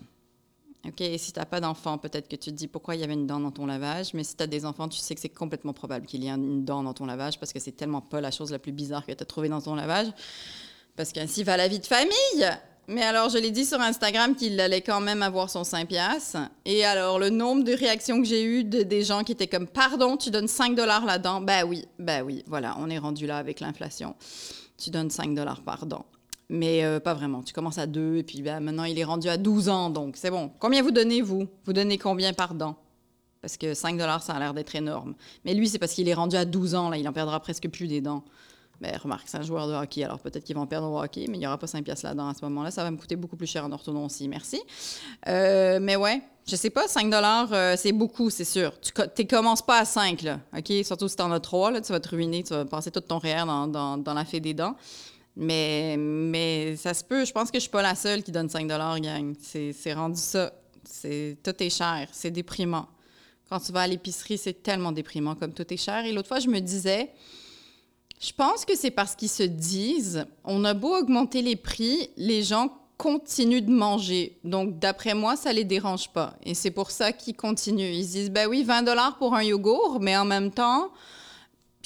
OK, 0.86 1.02
et 1.02 1.18
si 1.18 1.32
tu 1.34 1.40
n'as 1.40 1.46
pas 1.46 1.60
d'enfant, 1.60 1.98
peut-être 1.98 2.28
que 2.28 2.36
tu 2.36 2.52
te 2.52 2.56
dis 2.56 2.68
pourquoi 2.68 2.96
il 2.96 3.02
y 3.02 3.04
avait 3.04 3.14
une 3.14 3.28
dent 3.28 3.40
dans 3.40 3.52
ton 3.52 3.66
lavage, 3.66 4.14
mais 4.14 4.24
si 4.24 4.36
tu 4.36 4.44
as 4.44 4.48
des 4.48 4.64
enfants, 4.66 4.88
tu 4.88 5.00
sais 5.00 5.16
que 5.16 5.22
c'est 5.22 5.30
complètement 5.30 5.74
probable 5.74 6.06
qu'il 6.06 6.24
y 6.24 6.28
ait 6.28 6.32
une 6.32 6.64
dent 6.64 6.84
dans 6.84 6.94
ton 6.94 7.06
lavage 7.06 7.40
parce 7.40 7.52
que 7.52 7.60
c'est 7.60 7.72
tellement 7.74 8.02
pas 8.02 8.22
la 8.22 8.32
chose 8.32 8.52
la 8.52 8.60
plus 8.60 8.72
bizarre 8.72 9.06
que 9.06 9.12
tu 9.12 9.22
as 9.22 9.26
trouvée 9.26 9.50
dans 9.50 9.62
ton 9.62 9.76
lavage. 9.76 10.08
Parce 10.96 11.12
qu'ainsi 11.12 11.44
va 11.44 11.58
la 11.58 11.68
vie 11.68 11.80
de 11.80 11.86
famille. 11.86 12.48
Mais 12.90 13.04
alors, 13.04 13.30
je 13.30 13.38
l'ai 13.38 13.52
dit 13.52 13.66
sur 13.66 13.82
Instagram 13.82 14.34
qu'il 14.34 14.58
allait 14.62 14.82
quand 14.82 15.02
même 15.02 15.22
avoir 15.22 15.50
son 15.50 15.66
5 15.66 15.90
piastres. 15.90 16.38
Et 16.64 16.86
alors, 16.86 17.20
le 17.20 17.30
nombre 17.30 17.64
de 17.66 17.74
réactions 17.74 18.22
que 18.22 18.28
j'ai 18.28 18.44
eues 18.44 18.64
de, 18.64 18.84
des 18.84 19.04
gens 19.04 19.24
qui 19.26 19.34
étaient 19.34 19.48
comme 19.48 19.68
«Pardon, 19.68 20.16
tu 20.16 20.32
donnes 20.32 20.48
5 20.48 20.74
dollars 20.74 21.06
là-dedans?» 21.06 21.42
Ben 21.46 21.66
oui, 21.66 21.86
ben 22.00 22.24
oui, 22.24 22.44
voilà, 22.48 22.78
on 22.80 22.90
est 22.90 22.98
rendu 22.98 23.28
là 23.28 23.40
avec 23.40 23.60
l'inflation. 23.60 24.16
Tu 24.78 24.90
donnes 24.90 25.10
5 25.10 25.36
dollars 25.36 25.62
par 25.64 25.86
dent. 25.86 26.06
Mais 26.50 26.86
euh, 26.86 27.00
pas 27.00 27.14
vraiment. 27.14 27.44
Tu 27.44 27.54
commences 27.54 27.78
à 27.78 27.88
2 27.88 28.18
et 28.18 28.24
puis 28.24 28.42
ben, 28.42 28.60
maintenant, 28.60 28.86
il 28.86 28.98
est 28.98 29.04
rendu 29.04 29.28
à 29.28 29.38
12 29.38 29.70
ans, 29.70 29.90
donc 29.90 30.16
c'est 30.18 30.32
bon. 30.32 30.52
Combien 30.60 30.82
vous 30.82 30.92
donnez, 30.92 31.22
vous? 31.22 31.48
Vous 31.66 31.74
donnez 31.74 31.98
combien 31.98 32.34
par 32.34 32.54
dent? 32.54 32.76
Parce 33.42 33.58
que 33.58 33.74
5 33.74 33.98
dollars, 33.98 34.24
ça 34.24 34.34
a 34.34 34.40
l'air 34.40 34.54
d'être 34.54 34.76
énorme. 34.76 35.14
Mais 35.46 35.54
lui, 35.54 35.68
c'est 35.68 35.80
parce 35.80 35.94
qu'il 35.94 36.08
est 36.08 36.14
rendu 36.14 36.36
à 36.36 36.46
12 36.46 36.76
ans, 36.76 36.90
là, 36.90 36.98
il 36.98 37.08
en 37.08 37.14
perdra 37.14 37.40
presque 37.40 37.70
plus 37.70 37.88
des 37.88 38.02
dents. 38.02 38.24
Mais 38.80 38.92
ben, 38.92 39.00
remarque, 39.00 39.24
c'est 39.26 39.38
un 39.38 39.44
joueur 39.44 39.68
de 39.68 39.74
hockey, 39.74 40.04
alors 40.04 40.20
peut-être 40.20 40.44
qu'ils 40.44 40.56
vont 40.56 40.68
perdre 40.68 40.92
au 40.92 41.02
hockey, 41.02 41.26
mais 41.28 41.38
il 41.38 41.40
n'y 41.40 41.48
aura 41.48 41.58
pas 41.58 41.66
5 41.66 41.84
piastres 41.84 42.06
là-dedans 42.06 42.30
à 42.30 42.34
ce 42.36 42.46
moment-là. 42.46 42.70
Ça 42.70 42.84
va 42.84 42.92
me 42.92 42.98
coûter 42.98 43.16
beaucoup 43.16 43.36
plus 43.36 43.48
cher 43.48 43.66
en 43.66 43.72
orthodontie, 43.72 44.28
merci. 44.28 44.62
Euh, 45.28 45.80
mais 45.82 45.96
ouais, 45.96 46.22
je 46.48 46.56
sais 46.56 46.70
pas, 46.70 46.88
5 46.88 47.10
dollars, 47.10 47.52
euh, 47.54 47.74
c'est 47.76 47.92
beaucoup, 47.92 48.30
c'est 48.30 48.46
sûr. 48.46 48.72
Tu 48.80 48.92
ne 48.96 49.28
commences 49.28 49.64
pas 49.64 49.80
à 49.80 49.86
5, 49.86 50.22
là, 50.22 50.40
OK? 50.56 50.72
Surtout 50.84 51.08
si 51.08 51.16
tu 51.16 51.24
en 51.24 51.32
as 51.32 51.40
3, 51.40 51.72
là, 51.72 51.82
tu 51.82 51.92
vas 51.92 52.00
te 52.00 52.10
ruiner, 52.10 52.44
tu 52.44 52.54
vas 52.54 52.66
passer 52.66 52.92
tout 52.92 53.02
ton 53.02 53.20
dans, 53.20 53.68
dans, 53.68 53.98
dans, 53.98 54.14
la 54.14 54.26
fée 54.26 54.40
des 54.40 54.54
dents. 54.54 54.76
Mais, 55.40 55.96
mais 55.98 56.76
ça 56.78 56.96
se 56.96 57.04
peut, 57.04 57.24
je 57.24 57.32
pense 57.32 57.52
que 57.52 57.58
je 57.58 57.62
suis 57.62 57.70
pas 57.70 57.84
la 57.84 57.94
seule 57.94 58.24
qui 58.24 58.32
donne 58.32 58.50
5 58.50 58.68
dollars, 58.68 59.00
gang. 59.00 59.36
C'est 59.40 59.94
rendu 59.94 60.20
ça. 60.20 60.52
Tout 61.02 61.64
est 61.64 61.70
cher, 61.70 62.08
c'est 62.12 62.32
déprimant. 62.32 62.88
Quand 63.50 63.60
tu 63.60 63.72
vas 63.72 63.82
à 63.82 63.88
l'épicerie, 63.88 64.38
c'est 64.38 64.64
tellement 64.64 64.92
déprimant 64.92 65.36
comme 65.36 65.54
tout 65.54 65.72
est 65.72 65.78
cher. 65.78 66.06
Et 66.06 66.12
l'autre 66.12 66.28
fois, 66.28 66.40
je 66.40 66.50
me 66.50 66.60
disais 66.60 67.12
je 68.20 68.32
pense 68.32 68.66
que 68.66 68.76
c'est 68.76 68.92
parce 68.92 69.16
qu'ils 69.16 69.30
se 69.30 69.44
disent, 69.44 70.26
on 70.44 70.66
a 70.66 70.74
beau 70.74 70.96
augmenter 70.96 71.42
les 71.42 71.56
prix, 71.56 72.10
les 72.18 72.42
gens 72.42 72.70
continuent 72.98 73.62
de 73.62 73.72
manger. 73.72 74.40
Donc, 74.44 74.80
d'après 74.80 75.14
moi, 75.14 75.36
ça 75.36 75.54
les 75.54 75.64
dérange 75.64 76.10
pas. 76.10 76.36
Et 76.44 76.56
c'est 76.56 76.72
pour 76.72 76.90
ça 76.90 77.12
qu'ils 77.12 77.36
continuent. 77.36 77.94
Ils 77.94 78.06
se 78.06 78.12
disent, 78.14 78.32
ben 78.32 78.48
oui, 78.48 78.64
20 78.64 78.82
dollars 78.82 79.18
pour 79.20 79.36
un 79.36 79.44
yogourt, 79.44 80.00
mais 80.02 80.18
en 80.18 80.26
même 80.26 80.50
temps, 80.50 80.90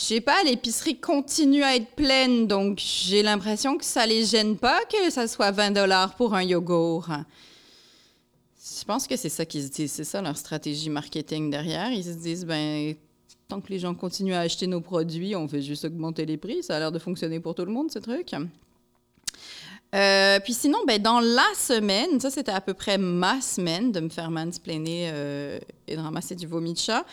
je 0.02 0.08
sais 0.08 0.22
pas, 0.22 0.44
l'épicerie 0.44 1.00
continue 1.00 1.62
à 1.62 1.76
être 1.76 1.92
pleine. 1.92 2.48
Donc, 2.48 2.80
j'ai 2.80 3.22
l'impression 3.22 3.78
que 3.78 3.86
ça 3.86 4.08
les 4.08 4.26
gêne 4.26 4.58
pas 4.58 4.80
que 4.86 5.12
ça 5.12 5.28
soit 5.28 5.52
20 5.52 5.72
dollars 5.72 6.16
pour 6.16 6.34
un 6.34 6.42
yogourt. 6.42 7.08
Je 8.80 8.84
pense 8.84 9.06
que 9.06 9.16
c'est 9.16 9.30
ça 9.30 9.46
qu'ils 9.46 9.64
se 9.64 9.70
disent. 9.70 9.92
C'est 9.92 10.04
ça 10.04 10.20
leur 10.22 10.36
stratégie 10.36 10.90
marketing 10.90 11.52
derrière. 11.52 11.92
Ils 11.92 12.04
se 12.04 12.18
disent, 12.18 12.46
ben, 12.46 12.96
tant 13.48 13.62
que 13.62 13.70
les 13.70 13.78
gens 13.78 13.94
continuent 13.94 14.34
à 14.34 14.40
acheter 14.40 14.66
nos 14.66 14.82
produits, 14.82 15.36
on 15.36 15.48
fait 15.48 15.62
juste 15.62 15.86
augmenter 15.86 16.26
les 16.26 16.38
prix. 16.38 16.64
Ça 16.64 16.78
a 16.78 16.80
l'air 16.80 16.92
de 16.92 17.00
fonctionner 17.00 17.40
pour 17.40 17.54
tout 17.54 17.66
le 17.66 17.72
monde, 17.72 17.92
ce 17.92 18.00
truc. 18.00 18.34
Euh, 19.94 20.40
puis 20.40 20.54
sinon, 20.54 20.80
ben, 20.88 21.00
dans 21.00 21.20
la 21.20 21.48
semaine, 21.56 22.20
ça 22.20 22.32
c'était 22.32 22.52
à 22.52 22.62
peu 22.62 22.74
près 22.74 22.98
ma 22.98 23.40
semaine 23.40 23.92
de 23.92 24.00
me 24.00 24.10
faire 24.10 24.32
mansplainer 24.32 25.12
euh, 25.14 25.60
et 25.88 25.96
de 25.96 26.02
ramasser 26.02 26.34
du 26.34 26.48
vomi 26.48 26.74
de 26.74 26.80
chat. 26.80 27.06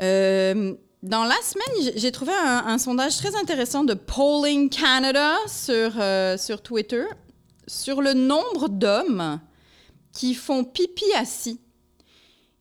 Euh, 0.00 0.74
dans 1.02 1.24
la 1.24 1.36
semaine, 1.42 1.92
j'ai 1.96 2.12
trouvé 2.12 2.32
un, 2.32 2.76
sondage 2.78 3.16
très 3.16 3.34
intéressant 3.36 3.84
de 3.84 3.94
Polling 3.94 4.68
Canada 4.68 5.34
sur, 5.46 5.92
sur 6.38 6.62
Twitter 6.62 7.04
sur 7.70 8.02
le 8.02 8.14
nombre 8.14 8.68
d'hommes 8.68 9.40
qui 10.12 10.34
font 10.34 10.64
pipi 10.64 11.04
assis. 11.14 11.60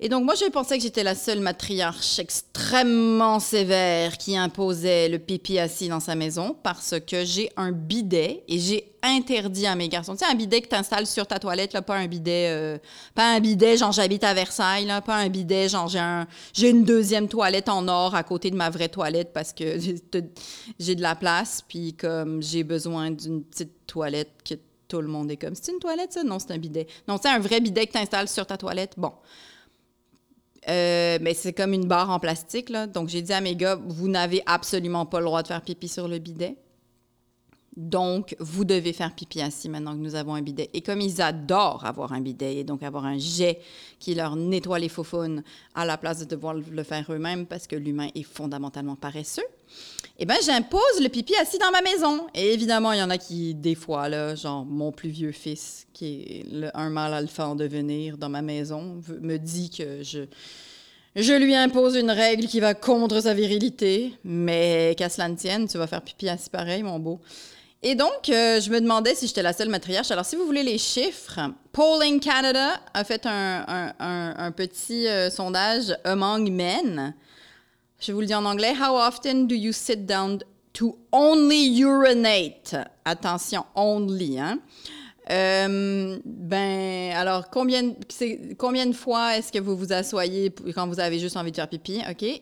Et 0.02 0.08
donc, 0.08 0.24
moi, 0.24 0.34
je 0.36 0.46
pensais 0.46 0.78
que 0.78 0.84
j'étais 0.84 1.04
la 1.04 1.14
seule 1.14 1.42
matriarche 1.42 2.20
extrêmement 2.20 3.42
sévère 3.42 4.18
qui 4.18 4.38
imposait 4.38 5.10
le 5.10 5.20
pipi 5.20 5.60
assis 5.60 5.90
dans 5.90 6.00
sa 6.00 6.16
maison 6.16 6.56
parce 6.64 6.96
que 7.06 7.26
j'ai 7.26 7.52
un 7.58 7.74
bidet 7.74 8.46
et 8.48 8.60
j'ai 8.60 8.94
interdit 9.04 9.68
à 9.68 9.76
mes 9.76 9.90
garçons. 9.90 10.14
Tu 10.14 10.20
sais, 10.20 10.32
un 10.32 10.36
bidet 10.36 10.62
que 10.62 10.70
tu 10.70 10.76
installes 10.76 11.06
sur 11.06 11.28
ta 11.28 11.38
toilette, 11.38 11.74
là, 11.74 11.82
pas 11.82 11.98
un 11.98 12.08
bidet, 12.08 12.48
euh, 12.48 12.78
pas 13.14 13.34
un 13.34 13.42
bidet, 13.42 13.76
genre 13.76 13.92
j'habite 13.92 14.24
à 14.24 14.34
Versailles, 14.34 14.86
là, 14.86 15.02
pas 15.02 15.18
un 15.18 15.28
bidet, 15.28 15.68
genre 15.68 15.90
j'ai, 15.90 16.00
un, 16.00 16.28
une 16.62 16.86
deuxième 16.86 17.28
toilette 17.28 17.68
en 17.68 17.86
or 17.90 18.16
à 18.16 18.24
côté 18.24 18.52
de 18.52 18.56
ma 18.56 18.70
vraie 18.70 18.90
toilette 18.90 19.34
parce 19.34 19.52
que 19.52 19.80
j'ai 20.80 20.96
de 20.96 21.02
la 21.02 21.16
place, 21.16 21.62
puis 21.68 21.94
comme 21.94 22.42
j'ai 22.42 22.64
besoin 22.64 23.12
d'une 23.12 23.44
petite 23.44 23.86
toilette 23.86 24.32
que 24.48 24.56
tout 24.88 25.02
le 25.02 25.10
monde 25.10 25.30
est 25.30 25.38
comme, 25.38 25.56
c'est 25.56 25.74
une 25.74 25.80
toilette, 25.80 26.14
ça? 26.14 26.24
Non, 26.24 26.40
c'est 26.40 26.52
un 26.52 26.58
bidet. 26.58 26.88
Non, 27.06 27.18
c'est 27.22 27.30
un 27.30 27.40
vrai 27.40 27.60
bidet 27.60 27.86
que 27.86 27.92
tu 27.92 27.98
installes 27.98 28.30
sur 28.30 28.46
ta 28.46 28.56
toilette. 28.56 28.94
Bon. 28.96 29.12
Euh, 30.70 31.18
mais 31.22 31.34
c'est 31.34 31.54
comme 31.54 31.74
une 31.74 31.88
barre 31.88 32.10
en 32.10 32.20
plastique. 32.20 32.72
Donc, 32.94 33.10
j'ai 33.10 33.22
dit 33.22 33.34
à 33.34 33.42
mes 33.42 33.56
gars, 33.56 33.80
vous 33.88 34.08
n'avez 34.08 34.44
absolument 34.46 35.06
pas 35.06 35.20
le 35.20 35.26
droit 35.26 35.42
de 35.42 35.48
faire 35.48 35.62
pipi 35.62 35.88
sur 35.88 36.08
le 36.08 36.20
bidet. 36.20 36.56
Donc, 37.80 38.36
vous 38.40 38.66
devez 38.66 38.92
faire 38.92 39.16
pipi 39.16 39.42
assis 39.42 39.70
maintenant 39.70 39.94
que 39.94 40.02
nous 40.02 40.16
avons 40.16 40.34
un 40.36 40.42
bidet. 40.42 40.70
Et 40.74 40.82
comme 40.82 41.00
ils 41.00 41.22
adorent 41.22 41.86
avoir 41.86 42.12
un 42.12 42.20
bidet 42.20 42.58
et 42.58 42.64
donc 42.66 42.84
avoir 42.84 43.06
un 43.06 43.18
jet 43.18 43.62
qui 44.00 44.14
leur 44.16 44.36
nettoie 44.36 44.80
les 44.80 44.90
faux 44.90 45.06
à 45.76 45.86
la 45.86 45.98
place 45.98 46.20
de 46.20 46.26
devoir 46.26 46.56
le 46.56 46.84
faire 46.84 47.06
eux-mêmes 47.10 47.46
parce 47.46 47.68
que 47.68 47.78
l'humain 47.78 48.10
est 48.16 48.24
fondamentalement 48.24 48.98
paresseux, 48.98 49.46
eh 50.18 50.26
bien, 50.26 50.36
j'impose 50.46 51.00
le 51.02 51.08
pipi 51.08 51.34
assis 51.38 51.58
dans 51.58 51.72
ma 51.72 51.82
maison. 51.82 52.28
Et 52.36 52.54
évidemment, 52.54 52.92
il 52.92 53.00
y 53.00 53.02
en 53.02 53.10
a 53.10 53.18
qui, 53.18 53.56
des 53.56 53.76
fois, 53.76 54.10
là, 54.10 54.36
genre 54.36 54.66
mon 54.66 54.92
plus 54.92 55.10
vieux 55.10 55.32
fils, 55.32 55.88
qui 55.94 56.06
est 56.06 56.46
le, 56.52 56.78
un 56.78 56.90
mâle 56.90 57.14
alpha 57.14 57.48
en 57.48 57.56
devenir 57.56 58.18
dans 58.18 58.28
ma 58.28 58.42
maison, 58.42 59.02
me 59.22 59.38
dit 59.38 59.70
que 59.70 60.04
je, 60.04 60.26
je 61.16 61.34
lui 61.34 61.56
impose 61.56 61.96
une 61.96 62.12
règle 62.12 62.48
qui 62.48 62.60
va 62.60 62.74
contre 62.74 63.22
sa 63.22 63.34
virilité. 63.34 64.12
Mais 64.26 64.96
qu'à 64.98 65.08
cela 65.08 65.30
ne 65.30 65.36
tienne, 65.36 65.66
tu 65.66 65.78
vas 65.78 65.88
faire 65.88 66.02
pipi 66.02 66.28
assis 66.28 66.50
pareil, 66.50 66.84
mon 66.84 67.00
beau. 67.00 67.22
Et 67.82 67.96
donc, 67.96 68.30
euh, 68.30 68.60
je 68.60 68.70
me 68.72 68.82
demandais 68.82 69.16
si 69.16 69.26
j'étais 69.28 69.42
la 69.42 69.54
seule 69.54 69.70
matriarche. 69.70 70.12
Alors, 70.12 70.26
si 70.26 70.36
vous 70.36 70.46
voulez 70.46 70.64
les 70.64 70.78
chiffres, 70.78 71.40
Polling 71.72 72.20
Canada 72.20 72.74
a 72.94 73.04
fait 73.06 73.26
un, 73.26 74.52
petit 74.52 75.08
euh, 75.08 75.30
sondage 75.30 75.96
among 76.04 76.52
men. 76.52 77.14
Je 78.02 78.12
vous 78.12 78.20
le 78.20 78.26
dis 78.26 78.36
en 78.36 78.44
anglais. 78.44 78.74
How 78.74 78.98
often 78.98 79.48
do 79.48 79.56
you 79.56 79.72
sit 79.72 80.06
down 80.06 80.40
to 80.74 80.98
only 81.14 81.80
urinate? 81.80 82.76
Attention, 83.06 83.64
only, 83.76 84.40
hein? 84.40 84.60
Euh, 85.30 86.20
ben, 86.26 87.14
alors, 87.16 87.50
combien, 87.50 87.94
combien 88.58 88.88
de 88.88 88.94
fois 88.94 89.38
est-ce 89.38 89.54
que 89.54 89.60
vous 89.60 89.78
vous 89.78 89.94
asseyez 89.94 90.52
quand 90.76 90.88
vous 90.88 91.00
avez 91.00 91.20
juste 91.20 91.38
envie 91.38 91.52
de 91.52 91.56
faire 91.56 91.70
pipi? 91.70 92.02
OK? 92.10 92.42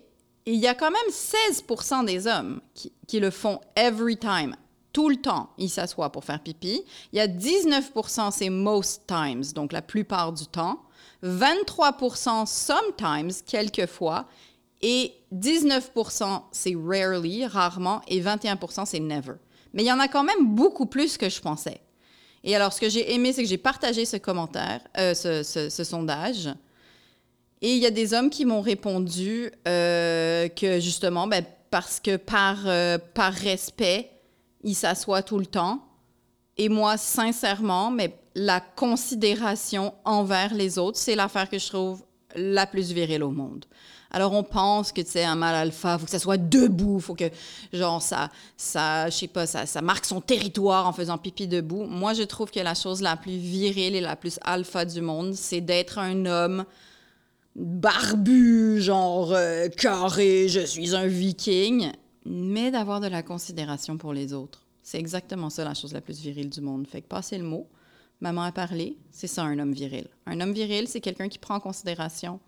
il 0.50 0.56
y 0.56 0.68
a 0.68 0.74
quand 0.74 0.90
même 0.90 1.12
16 1.12 1.66
des 2.06 2.26
hommes 2.26 2.62
qui, 2.74 2.94
qui 3.06 3.20
le 3.20 3.32
font 3.32 3.60
every 3.76 4.16
time 4.16 4.56
tout 4.94 5.10
le 5.10 5.18
temps, 5.18 5.50
il 5.58 5.70
s'assoit 5.70 6.12
pour 6.12 6.24
faire 6.24 6.42
pipi. 6.42 6.82
Il 7.14 7.18
y 7.18 7.22
a 7.22 7.28
19% 7.28 8.32
c'est 8.32 8.50
most 8.50 9.04
times, 9.08 9.44
donc 9.54 9.72
la 9.72 9.82
plupart 9.82 10.34
du 10.34 10.48
temps. 10.48 10.82
23% 11.24 12.46
sometimes, 12.46 13.32
quelquefois. 13.46 14.28
Et 14.82 15.14
19% 15.34 16.42
c'est 16.52 16.76
rarely, 16.76 17.46
rarement. 17.46 18.02
Et 18.08 18.22
21% 18.22 18.86
c'est 18.86 19.00
never. 19.00 19.34
Mais 19.74 19.84
il 19.84 19.88
y 19.88 19.92
en 19.92 20.00
a 20.00 20.08
quand 20.08 20.24
même 20.24 20.56
beaucoup 20.56 20.86
plus 20.86 21.18
que 21.18 21.30
je 21.30 21.42
pensais. 21.42 21.82
Et 22.44 22.56
alors, 22.56 22.72
ce 22.72 22.80
que 22.80 22.90
j'ai 22.90 23.14
aimé, 23.14 23.34
c'est 23.34 23.44
que 23.44 23.50
j'ai 23.50 23.58
partagé 23.58 24.06
ce 24.06 24.18
commentaire, 24.18 24.80
euh, 24.98 25.14
ce, 25.14 25.84
sondage. 25.84 26.48
Et 27.62 27.74
il 27.74 27.80
y 27.80 27.86
a 27.86 27.92
des 27.92 28.14
hommes 28.14 28.30
qui 28.30 28.46
m'ont 28.46 28.62
répondu 28.62 29.52
euh, 29.68 30.48
que 30.50 30.80
justement, 30.80 31.28
ben, 31.28 31.44
parce 31.72 32.00
que 32.00 32.16
par, 32.16 32.60
euh, 32.66 32.98
par 33.14 33.34
respect, 33.34 34.12
il 34.64 34.76
s'assoit 34.76 35.22
tout 35.22 35.40
le 35.40 35.46
temps. 35.46 35.82
Et 36.58 36.70
moi, 36.70 36.98
sincèrement, 36.98 37.92
mais 37.92 38.18
la 38.36 38.60
considération 38.60 39.94
envers 40.06 40.54
les 40.54 40.78
autres, 40.78 40.98
c'est 40.98 41.16
l'affaire 41.16 41.50
que 41.50 41.60
je 41.60 41.68
trouve 41.68 42.04
la 42.36 42.66
plus 42.66 42.92
virile 42.92 43.24
au 43.24 43.32
monde. 43.32 43.66
Alors, 44.12 44.34
on 44.34 44.44
pense 44.44 44.92
que, 44.92 45.02
tu 45.02 45.12
sais, 45.12 45.24
un 45.24 45.36
mâle 45.36 45.56
alpha, 45.56 45.98
faut 45.98 46.06
que 46.06 46.12
ça 46.12 46.20
soit 46.20 46.38
debout, 46.38 47.00
faut 47.00 47.14
que, 47.14 47.30
genre, 47.74 48.02
ça, 48.02 48.30
ça 48.56 49.10
je 49.10 49.16
sais 49.16 49.28
pas, 49.28 49.46
ça, 49.46 49.82
marque 49.82 50.06
son 50.06 50.22
territoire 50.22 50.88
en 50.88 50.94
faisant 50.94 51.18
pipi 51.18 51.48
debout. 51.48 51.84
Moi, 51.84 52.14
je 52.14 52.24
trouve 52.24 52.50
que 52.50 52.60
la 52.60 52.74
chose 52.74 53.02
la 53.02 53.18
plus 53.18 53.36
virile 53.36 53.96
et 53.96 54.02
la 54.02 54.16
plus 54.16 54.40
alpha 54.44 54.86
du 54.86 55.02
monde, 55.02 55.34
c'est 55.34 55.62
d'être 55.62 56.00
un 56.00 56.26
homme 56.26 56.66
barbu, 57.56 58.80
genre 58.80 59.34
euh, 59.34 59.68
carré, 59.68 60.48
je 60.48 60.62
suis 60.62 60.96
un 60.96 61.08
viking, 61.08 61.92
mais 62.28 62.72
d'avoir 62.72 63.00
de 63.00 63.08
la 63.08 63.24
considération 63.24 63.98
pour 63.98 64.14
les 64.14 64.34
autres. 64.34 64.66
C'est 64.84 65.00
exactement 65.00 65.50
ça 65.50 65.64
la 65.64 65.74
chose 65.74 65.94
la 65.94 66.02
plus 66.02 66.20
virile 66.20 66.50
du 66.50 66.62
monde. 66.62 66.88
Fait 66.88 67.02
que 67.02 67.08
passer 67.08 67.38
le 67.38 67.44
mot, 67.44 67.68
maman 68.22 68.44
a 68.44 68.52
parlé, 68.52 68.98
c'est 69.12 69.28
ça 69.28 69.44
un 69.44 69.58
homme 69.60 69.74
viril. 69.74 70.08
Un 70.26 70.40
homme 70.42 70.54
viril, 70.54 70.88
c'est 70.88 71.02
quelqu'un 71.02 71.30
qui 71.30 71.40
prend 71.40 71.56
en 71.56 71.60
considération 71.60 72.40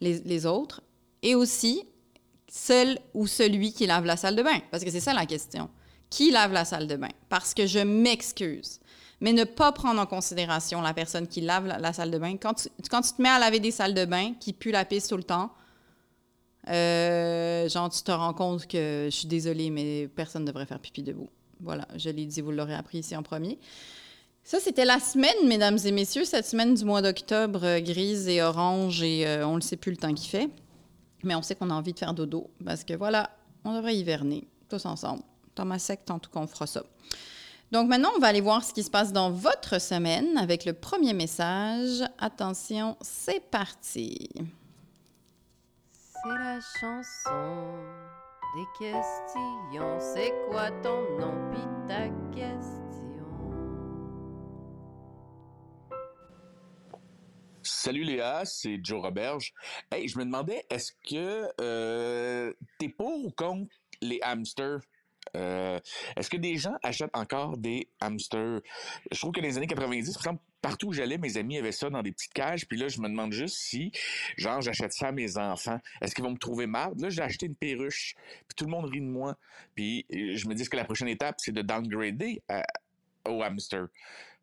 les, 0.00 0.46
autres 0.46 0.82
et 1.22 1.34
aussi 1.34 1.82
seul 2.48 2.98
ou 3.14 3.26
celui 3.26 3.72
qui 3.72 3.86
lave 3.86 4.04
la 4.04 4.16
salle 4.16 4.36
de 4.36 4.42
bain. 4.42 4.58
Parce 4.70 4.84
que 4.84 4.90
c'est 4.90 5.00
ça 5.00 5.14
la 5.14 5.26
question. 5.26 5.70
Qui 6.10 6.30
lave 6.30 6.52
la 6.52 6.64
salle 6.64 6.86
de 6.86 6.96
bain? 6.96 7.08
Parce 7.28 7.54
que 7.54 7.66
je 7.66 7.80
m'excuse. 7.80 8.80
Mais 9.20 9.32
ne 9.32 9.44
pas 9.44 9.72
prendre 9.72 10.00
en 10.00 10.06
considération 10.06 10.80
la 10.82 10.92
personne 10.92 11.26
qui 11.26 11.40
lave 11.40 11.66
la, 11.66 11.92
salle 11.92 12.10
de 12.10 12.18
bain. 12.18 12.36
Quand 12.36 12.54
tu, 12.54 12.68
quand 12.90 13.00
tu 13.00 13.12
te 13.12 13.22
mets 13.22 13.30
à 13.30 13.38
laver 13.38 13.60
des 13.60 13.70
salles 13.70 13.94
de 13.94 14.04
bain 14.04 14.34
qui 14.38 14.52
puent 14.52 14.72
la 14.72 14.84
piste 14.84 15.08
tout 15.08 15.16
le 15.16 15.22
temps, 15.22 15.50
euh, 16.68 17.68
genre, 17.68 17.90
tu 17.90 18.02
te 18.02 18.10
rends 18.10 18.34
compte 18.34 18.66
que 18.66 19.08
je 19.10 19.14
suis 19.14 19.28
désolée, 19.28 19.70
mais 19.70 20.08
personne 20.08 20.42
ne 20.42 20.46
devrait 20.46 20.66
faire 20.66 20.80
pipi 20.80 21.02
debout. 21.02 21.28
Voilà, 21.60 21.86
je 21.96 22.10
l'ai 22.10 22.26
dit, 22.26 22.40
vous 22.40 22.50
l'aurez 22.50 22.74
appris 22.74 22.98
ici 22.98 23.16
en 23.16 23.22
premier. 23.22 23.58
Ça, 24.42 24.58
c'était 24.60 24.84
la 24.84 25.00
semaine, 25.00 25.46
mesdames 25.46 25.78
et 25.84 25.92
messieurs, 25.92 26.24
cette 26.24 26.46
semaine 26.46 26.74
du 26.74 26.84
mois 26.84 27.00
d'octobre, 27.00 27.64
euh, 27.64 27.80
grise 27.80 28.28
et 28.28 28.42
orange, 28.42 29.02
et 29.02 29.26
euh, 29.26 29.46
on 29.46 29.56
ne 29.56 29.60
sait 29.60 29.76
plus 29.76 29.90
le 29.90 29.96
temps 29.96 30.12
qu'il 30.12 30.28
fait. 30.28 30.50
Mais 31.22 31.34
on 31.34 31.40
sait 31.40 31.54
qu'on 31.54 31.70
a 31.70 31.74
envie 31.74 31.94
de 31.94 31.98
faire 31.98 32.12
dodo, 32.12 32.50
parce 32.64 32.84
que 32.84 32.92
voilà, 32.92 33.30
on 33.64 33.74
devrait 33.74 33.96
hiverner, 33.96 34.46
tous 34.68 34.84
ensemble. 34.84 35.22
Thomas 35.54 35.78
secte, 35.78 36.10
en 36.10 36.18
tout 36.18 36.30
fera 36.46 36.66
ça. 36.66 36.82
Donc 37.72 37.88
maintenant, 37.88 38.10
on 38.16 38.20
va 38.20 38.26
aller 38.26 38.42
voir 38.42 38.62
ce 38.62 38.74
qui 38.74 38.82
se 38.82 38.90
passe 38.90 39.12
dans 39.12 39.30
votre 39.30 39.80
semaine 39.80 40.36
avec 40.36 40.64
le 40.64 40.74
premier 40.74 41.14
message. 41.14 42.04
Attention, 42.18 42.96
c'est 43.00 43.40
parti. 43.40 44.28
C'est 46.24 46.30
la 46.30 46.58
chanson 46.58 47.66
des 48.56 48.66
questions. 48.78 50.00
C'est 50.00 50.32
quoi 50.48 50.70
ton 50.82 51.02
nom? 51.18 51.50
Pis 51.50 51.60
ta 51.86 52.08
question? 52.34 53.26
Salut 57.62 58.04
Léa, 58.04 58.46
c'est 58.46 58.80
Joe 58.82 59.02
Roberge. 59.02 59.52
Hey, 59.90 60.08
je 60.08 60.18
me 60.18 60.24
demandais, 60.24 60.64
est-ce 60.70 60.92
que 61.06 61.50
euh, 61.60 62.54
t'es 62.78 62.88
pour 62.88 63.26
ou 63.26 63.30
contre 63.30 63.74
les 64.00 64.18
hamsters? 64.22 64.80
Euh, 65.36 65.78
est-ce 66.16 66.30
que 66.30 66.36
des 66.36 66.56
gens 66.56 66.74
achètent 66.82 67.14
encore 67.14 67.56
des 67.56 67.88
hamsters? 68.00 68.60
Je 69.10 69.18
trouve 69.18 69.32
que 69.32 69.40
les 69.40 69.56
années 69.56 69.66
90, 69.66 70.12
par 70.12 70.22
exemple, 70.22 70.42
partout 70.62 70.88
où 70.88 70.92
j'allais, 70.92 71.18
mes 71.18 71.36
amis 71.36 71.58
avaient 71.58 71.72
ça 71.72 71.90
dans 71.90 72.02
des 72.02 72.12
petites 72.12 72.32
cages. 72.32 72.66
Puis 72.66 72.78
là, 72.78 72.88
je 72.88 73.00
me 73.00 73.08
demande 73.08 73.32
juste 73.32 73.56
si, 73.56 73.92
genre, 74.36 74.60
j'achète 74.60 74.92
ça 74.92 75.08
à 75.08 75.12
mes 75.12 75.36
enfants. 75.36 75.78
Est-ce 76.00 76.14
qu'ils 76.14 76.24
vont 76.24 76.30
me 76.30 76.38
trouver 76.38 76.66
marde? 76.66 77.00
Là, 77.00 77.10
j'ai 77.10 77.22
acheté 77.22 77.46
une 77.46 77.56
perruche. 77.56 78.14
Puis 78.48 78.54
tout 78.56 78.64
le 78.64 78.70
monde 78.70 78.86
rit 78.86 79.00
de 79.00 79.06
moi. 79.06 79.36
Puis 79.74 80.06
euh, 80.12 80.36
je 80.36 80.48
me 80.48 80.54
dis 80.54 80.68
que 80.68 80.76
la 80.76 80.84
prochaine 80.84 81.08
étape, 81.08 81.36
c'est 81.38 81.52
de 81.52 81.62
downgrader 81.62 82.42
au 83.26 83.42
hamster? 83.42 83.86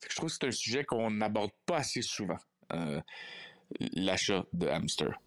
je 0.10 0.15
trouve 0.15 0.30
que 0.30 0.36
c'est 0.39 0.47
un 0.47 0.51
sujet 0.51 0.84
qu'on 0.84 1.12
n'aborde 1.12 1.51
pas 1.65 1.77
assez 1.77 2.01
souvent. 2.01 2.38
Euh, 2.73 2.99
l'achat 3.93 4.45
de 4.54 4.67
hamster. 4.67 5.19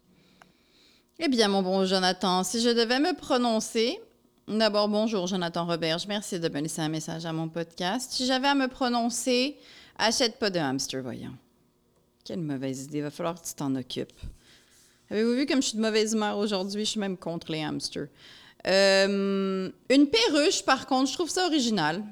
Eh 1.19 1.29
bien, 1.29 1.47
mon 1.47 1.61
bon 1.61 1.85
Jonathan, 1.85 2.43
si 2.43 2.61
je 2.61 2.69
devais 2.69 2.99
me 2.99 3.15
prononcer, 3.15 3.99
d'abord, 4.47 4.87
bonjour 4.89 5.27
Jonathan 5.27 5.65
Roberge, 5.65 6.07
merci 6.07 6.39
de 6.39 6.49
me 6.49 6.61
laisser 6.61 6.81
un 6.81 6.89
message 6.89 7.25
à 7.25 7.33
mon 7.33 7.49
podcast. 7.49 8.11
Si 8.11 8.25
j'avais 8.25 8.47
à 8.47 8.55
me 8.55 8.67
prononcer, 8.67 9.57
Achète 9.97 10.37
pas 10.39 10.49
de 10.49 10.59
hamster, 10.59 11.01
voyons. 11.01 11.35
Quelle 12.25 12.41
mauvaise 12.41 12.83
idée. 12.83 12.97
Il 12.97 13.03
va 13.03 13.11
falloir 13.11 13.39
que 13.39 13.47
tu 13.47 13.53
t'en 13.53 13.73
occupes. 13.75 14.19
Avez-vous 15.09 15.35
vu 15.35 15.45
comme 15.45 15.61
je 15.61 15.69
suis 15.69 15.77
de 15.77 15.81
mauvaise 15.81 16.13
humeur 16.13 16.37
aujourd'hui? 16.37 16.83
Je 16.83 16.91
suis 16.91 16.99
même 16.99 17.17
contre 17.17 17.51
les 17.51 17.63
hamsters. 17.63 18.07
Euh, 18.67 19.69
une 19.89 20.07
perruche, 20.07 20.63
par 20.63 20.87
contre, 20.87 21.09
je 21.09 21.13
trouve 21.13 21.29
ça 21.29 21.45
original. 21.45 22.03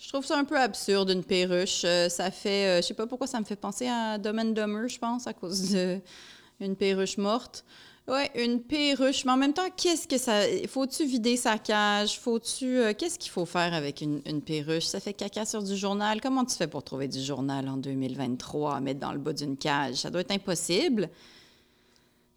Je 0.00 0.08
trouve 0.08 0.24
ça 0.24 0.38
un 0.38 0.44
peu 0.44 0.58
absurde, 0.58 1.10
une 1.10 1.22
perruche. 1.22 1.82
Euh, 1.84 2.08
ça 2.08 2.30
fait, 2.30 2.66
euh, 2.66 2.82
je 2.82 2.86
sais 2.86 2.94
pas 2.94 3.06
pourquoi 3.06 3.26
ça 3.26 3.38
me 3.38 3.44
fait 3.44 3.56
penser 3.56 3.86
à 3.86 4.16
Dumb 4.18 4.38
and 4.38 4.88
je 4.88 4.98
pense, 4.98 5.26
à 5.26 5.34
cause 5.34 5.76
d'une 6.60 6.76
perruche 6.76 7.18
morte. 7.18 7.64
Oui, 8.08 8.22
une 8.36 8.62
perruche. 8.62 9.26
Mais 9.26 9.32
en 9.32 9.36
même 9.36 9.52
temps, 9.52 9.68
qu'est-ce 9.76 10.08
que 10.08 10.16
ça. 10.16 10.40
Faut-tu 10.66 11.04
vider 11.04 11.36
sa 11.36 11.58
cage? 11.58 12.18
Faut-tu. 12.18 12.78
Euh, 12.78 12.94
qu'est-ce 12.96 13.18
qu'il 13.18 13.30
faut 13.30 13.44
faire 13.44 13.74
avec 13.74 14.00
une, 14.00 14.22
perruche? 14.40 14.84
Ça 14.84 14.98
fait 14.98 15.12
caca 15.12 15.44
sur 15.44 15.62
du 15.62 15.76
journal. 15.76 16.20
Comment 16.22 16.46
tu 16.46 16.56
fais 16.56 16.66
pour 16.66 16.82
trouver 16.82 17.06
du 17.06 17.20
journal 17.22 17.68
en 17.68 17.76
2023 17.76 18.76
à 18.76 18.80
mettre 18.80 19.00
dans 19.00 19.12
le 19.12 19.18
bas 19.18 19.34
d'une 19.34 19.58
cage? 19.58 19.96
Ça 19.96 20.10
doit 20.10 20.22
être 20.22 20.30
impossible. 20.30 21.10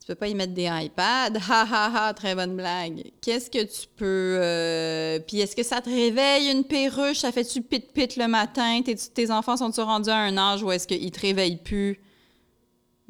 Tu 0.01 0.07
peux 0.07 0.15
pas 0.15 0.27
y 0.27 0.35
mettre 0.35 0.53
des 0.53 0.69
iPads. 0.69 1.39
Ha 1.49 1.65
ha 1.71 2.07
ha, 2.07 2.13
très 2.13 2.35
bonne 2.35 2.57
blague. 2.57 3.09
Qu'est-ce 3.21 3.49
que 3.49 3.63
tu 3.63 3.87
peux. 3.95 4.39
Euh, 4.41 5.19
puis 5.19 5.39
est-ce 5.39 5.55
que 5.55 5.63
ça 5.63 5.79
te 5.79 5.89
réveille 5.89 6.51
une 6.51 6.65
perruche? 6.65 7.19
Ça 7.19 7.31
fait-tu 7.31 7.61
pit-pit 7.61 8.17
le 8.17 8.27
matin? 8.27 8.81
Tes, 8.83 9.31
enfants 9.31 9.55
sont-ils 9.55 9.81
rendus 9.81 10.09
à 10.09 10.17
un 10.17 10.37
âge 10.37 10.63
où 10.63 10.71
est-ce 10.71 10.85
qu'ils 10.85 11.11
te 11.11 11.21
réveillent 11.21 11.63
plus? 11.63 11.97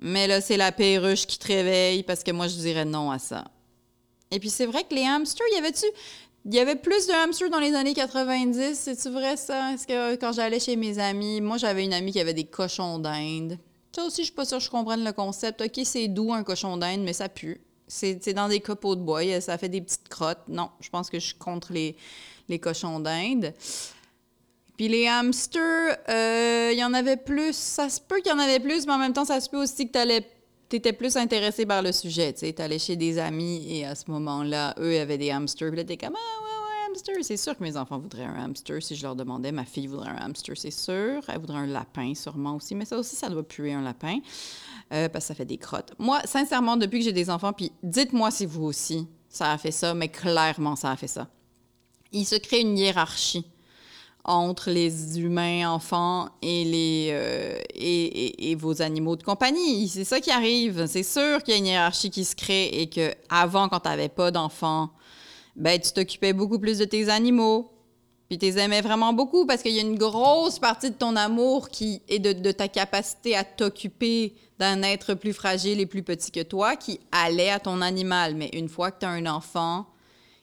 Mais 0.02 0.28
là, 0.28 0.42
c'est 0.42 0.58
la 0.58 0.72
perruche 0.72 1.28
qui 1.28 1.38
te 1.38 1.48
réveille 1.48 2.04
parce 2.04 2.24
que 2.24 2.32
moi, 2.32 2.48
je 2.48 2.56
dirais 2.56 2.86
non 2.86 3.12
à 3.12 3.20
ça. 3.20 3.46
Et 4.32 4.40
puis, 4.40 4.50
c'est 4.50 4.66
vrai 4.66 4.84
que 4.84 4.96
les 4.96 5.06
hamsters, 5.06 5.46
y 5.54 5.58
avait-tu. 5.58 5.86
Il 6.46 6.56
y 6.56 6.60
avait 6.60 6.76
plus 6.76 7.06
de 7.06 7.14
hamsters 7.14 7.52
dans 7.52 7.60
les 7.60 7.76
années 7.76 7.94
90, 7.94 8.74
c'est-tu 8.74 9.10
vrai 9.10 9.38
ça? 9.38 9.74
Est-ce 9.74 9.86
que 9.86 10.16
quand 10.16 10.32
j'allais 10.32 10.60
chez 10.60 10.76
mes 10.76 10.98
amis, 10.98 11.40
moi 11.40 11.58
j'avais 11.58 11.84
une 11.84 11.94
amie 11.94 12.12
qui 12.12 12.20
avait 12.20 12.34
des 12.34 12.46
cochons 12.46 12.98
d'Inde. 12.98 13.60
Ça 13.96 14.04
aussi, 14.04 14.22
je 14.22 14.28
suis 14.28 14.34
pas 14.34 14.46
sûre 14.46 14.58
que 14.58 14.64
je 14.64 14.70
comprenne 14.72 15.04
le 15.04 15.12
concept. 15.12 15.62
OK, 15.62 15.80
c'est 15.84 16.08
doux 16.08 16.34
un 16.34 16.44
cochon 16.44 16.78
d'Inde, 16.78 17.02
mais 17.02 17.14
ça 17.14 17.30
pue. 17.30 17.62
C'est 17.88 18.34
dans 18.34 18.48
des 18.48 18.60
copeaux 18.60 18.96
de 18.96 19.02
bois, 19.02 19.40
ça 19.40 19.58
fait 19.58 19.70
des 19.70 19.82
petites 19.82 20.08
crottes. 20.08 20.48
Non, 20.48 20.70
je 20.80 20.90
pense 20.90 21.12
que 21.12 21.20
je 21.20 21.28
suis 21.28 21.36
contre 21.36 21.74
les, 21.74 21.96
les 22.50 22.58
cochons 22.58 23.00
d'Inde. 23.00 23.54
Puis 24.82 24.88
les 24.88 25.08
hamsters, 25.08 25.96
euh, 26.10 26.72
il 26.74 26.80
y 26.80 26.84
en 26.84 26.96
avait 26.96 27.16
plus. 27.16 27.56
Ça 27.56 27.88
se 27.88 28.02
peut 28.02 28.20
qu'il 28.20 28.32
y 28.32 28.34
en 28.34 28.40
avait 28.40 28.60
plus, 28.60 28.88
mais 28.88 28.94
en 28.94 28.98
même 28.98 29.14
temps, 29.14 29.26
ça 29.26 29.40
se 29.40 29.48
peut 29.48 29.62
aussi 29.62 29.88
que 29.88 30.20
tu 30.70 30.76
étais 30.76 30.92
plus 30.92 31.18
intéressé 31.18 31.68
par 31.68 31.84
le 31.84 31.92
sujet. 31.92 32.34
Tu 32.34 32.52
allais 32.58 32.80
chez 32.80 32.96
des 32.96 33.20
amis 33.20 33.64
et 33.70 33.86
à 33.86 33.94
ce 33.94 34.10
moment-là, 34.10 34.74
eux 34.80 35.00
avaient 35.00 35.20
des 35.20 35.30
hamsters. 35.30 35.68
Puis 35.68 35.78
là, 35.78 35.84
t'es 35.84 35.98
comme, 35.98 36.16
ah 36.16 36.42
ouais, 36.42 36.48
ouais, 36.48 36.90
hamster. 36.90 37.16
C'est 37.22 37.38
sûr 37.38 37.56
que 37.56 37.62
mes 37.62 37.78
enfants 37.78 38.00
voudraient 38.00 38.24
un 38.24 38.44
hamster 38.44 38.82
si 38.82 38.96
je 38.96 39.04
leur 39.04 39.16
demandais. 39.16 39.52
Ma 39.52 39.66
fille 39.66 39.86
voudrait 39.86 40.10
un 40.10 40.18
hamster, 40.18 40.58
c'est 40.58 40.72
sûr. 40.72 41.22
Elle 41.28 41.40
voudrait 41.40 41.60
un 41.60 41.68
lapin, 41.68 42.16
sûrement 42.16 42.56
aussi. 42.56 42.74
Mais 42.74 42.86
ça 42.86 42.98
aussi, 42.98 43.16
ça 43.16 43.30
doit 43.30 43.48
puer 43.48 43.74
un 43.74 43.84
lapin. 43.84 44.18
Euh, 44.94 45.10
parce 45.10 45.26
que 45.26 45.28
ça 45.28 45.36
fait 45.36 45.46
des 45.46 45.60
crottes. 45.60 45.94
Moi, 46.00 46.22
sincèrement, 46.26 46.76
depuis 46.76 46.98
que 46.98 47.06
j'ai 47.06 47.14
des 47.14 47.30
enfants, 47.30 47.54
puis 47.54 47.72
dites-moi 47.84 48.32
si 48.32 48.48
vous 48.48 48.64
aussi, 48.64 49.08
ça 49.30 49.52
a 49.52 49.60
fait 49.60 49.70
ça, 49.70 49.94
mais 49.94 50.10
clairement, 50.10 50.76
ça 50.76 50.90
a 50.90 50.96
fait 50.96 51.06
ça. 51.06 51.28
Il 52.12 52.26
se 52.26 52.36
crée 52.36 52.62
une 52.62 52.76
hiérarchie 52.76 53.46
entre 54.24 54.70
les 54.70 55.20
humains 55.20 55.70
enfants 55.70 56.30
et, 56.42 56.64
les, 56.64 57.10
euh, 57.12 57.60
et, 57.74 58.56
vos 58.56 58.82
animaux 58.82 59.16
de 59.16 59.24
compagnie. 59.24 59.88
C'est 59.88 60.04
ça 60.04 60.20
qui 60.20 60.32
arrive. 60.32 60.86
C'est 60.86 61.04
sûr 61.04 61.42
qu'il 61.42 61.54
y 61.54 61.58
a 61.58 61.60
une 61.60 61.66
hiérarchie 61.66 62.12
qui 62.12 62.24
se 62.24 62.36
crée 62.36 62.68
et 62.68 62.88
que 62.88 63.14
avant, 63.30 63.68
quand 63.68 63.80
tu 63.80 63.90
n'avais 63.90 64.10
pas 64.10 64.30
d'enfants, 64.32 64.92
ben, 65.56 65.80
tu 65.80 65.92
t'occupais 65.92 66.34
beaucoup 66.34 66.60
plus 66.60 66.78
de 66.78 66.86
tes 66.86 67.10
animaux. 67.10 67.72
Puis 68.30 68.38
tu 68.38 68.46
les 68.46 68.60
aimais 68.60 68.82
vraiment 68.82 69.12
beaucoup 69.12 69.46
parce 69.46 69.62
qu'il 69.62 69.74
y 69.74 69.80
a 69.80 69.82
une 69.82 69.98
grosse 69.98 70.60
partie 70.60 70.92
de 70.92 70.96
ton 70.96 71.16
amour 71.16 71.70
qui 71.70 72.02
est 72.08 72.20
de, 72.20 72.32
de 72.32 72.52
ta 72.52 72.68
capacité 72.68 73.36
à 73.36 73.44
t'occuper 73.44 74.36
d'un 74.60 74.84
être 74.84 75.16
plus 75.16 75.34
fragile 75.34 75.80
et 75.80 75.86
plus 75.86 76.04
petit 76.04 76.32
que 76.32 76.42
toi 76.42 76.76
qui 76.76 77.00
allait 77.12 77.50
à 77.50 77.60
ton 77.60 77.82
animal. 77.82 78.36
Mais 78.36 78.50
une 78.54 78.70
fois 78.70 78.92
que 78.92 79.00
tu 79.00 79.06
as 79.06 79.10
un 79.10 79.26
enfant 79.26 79.88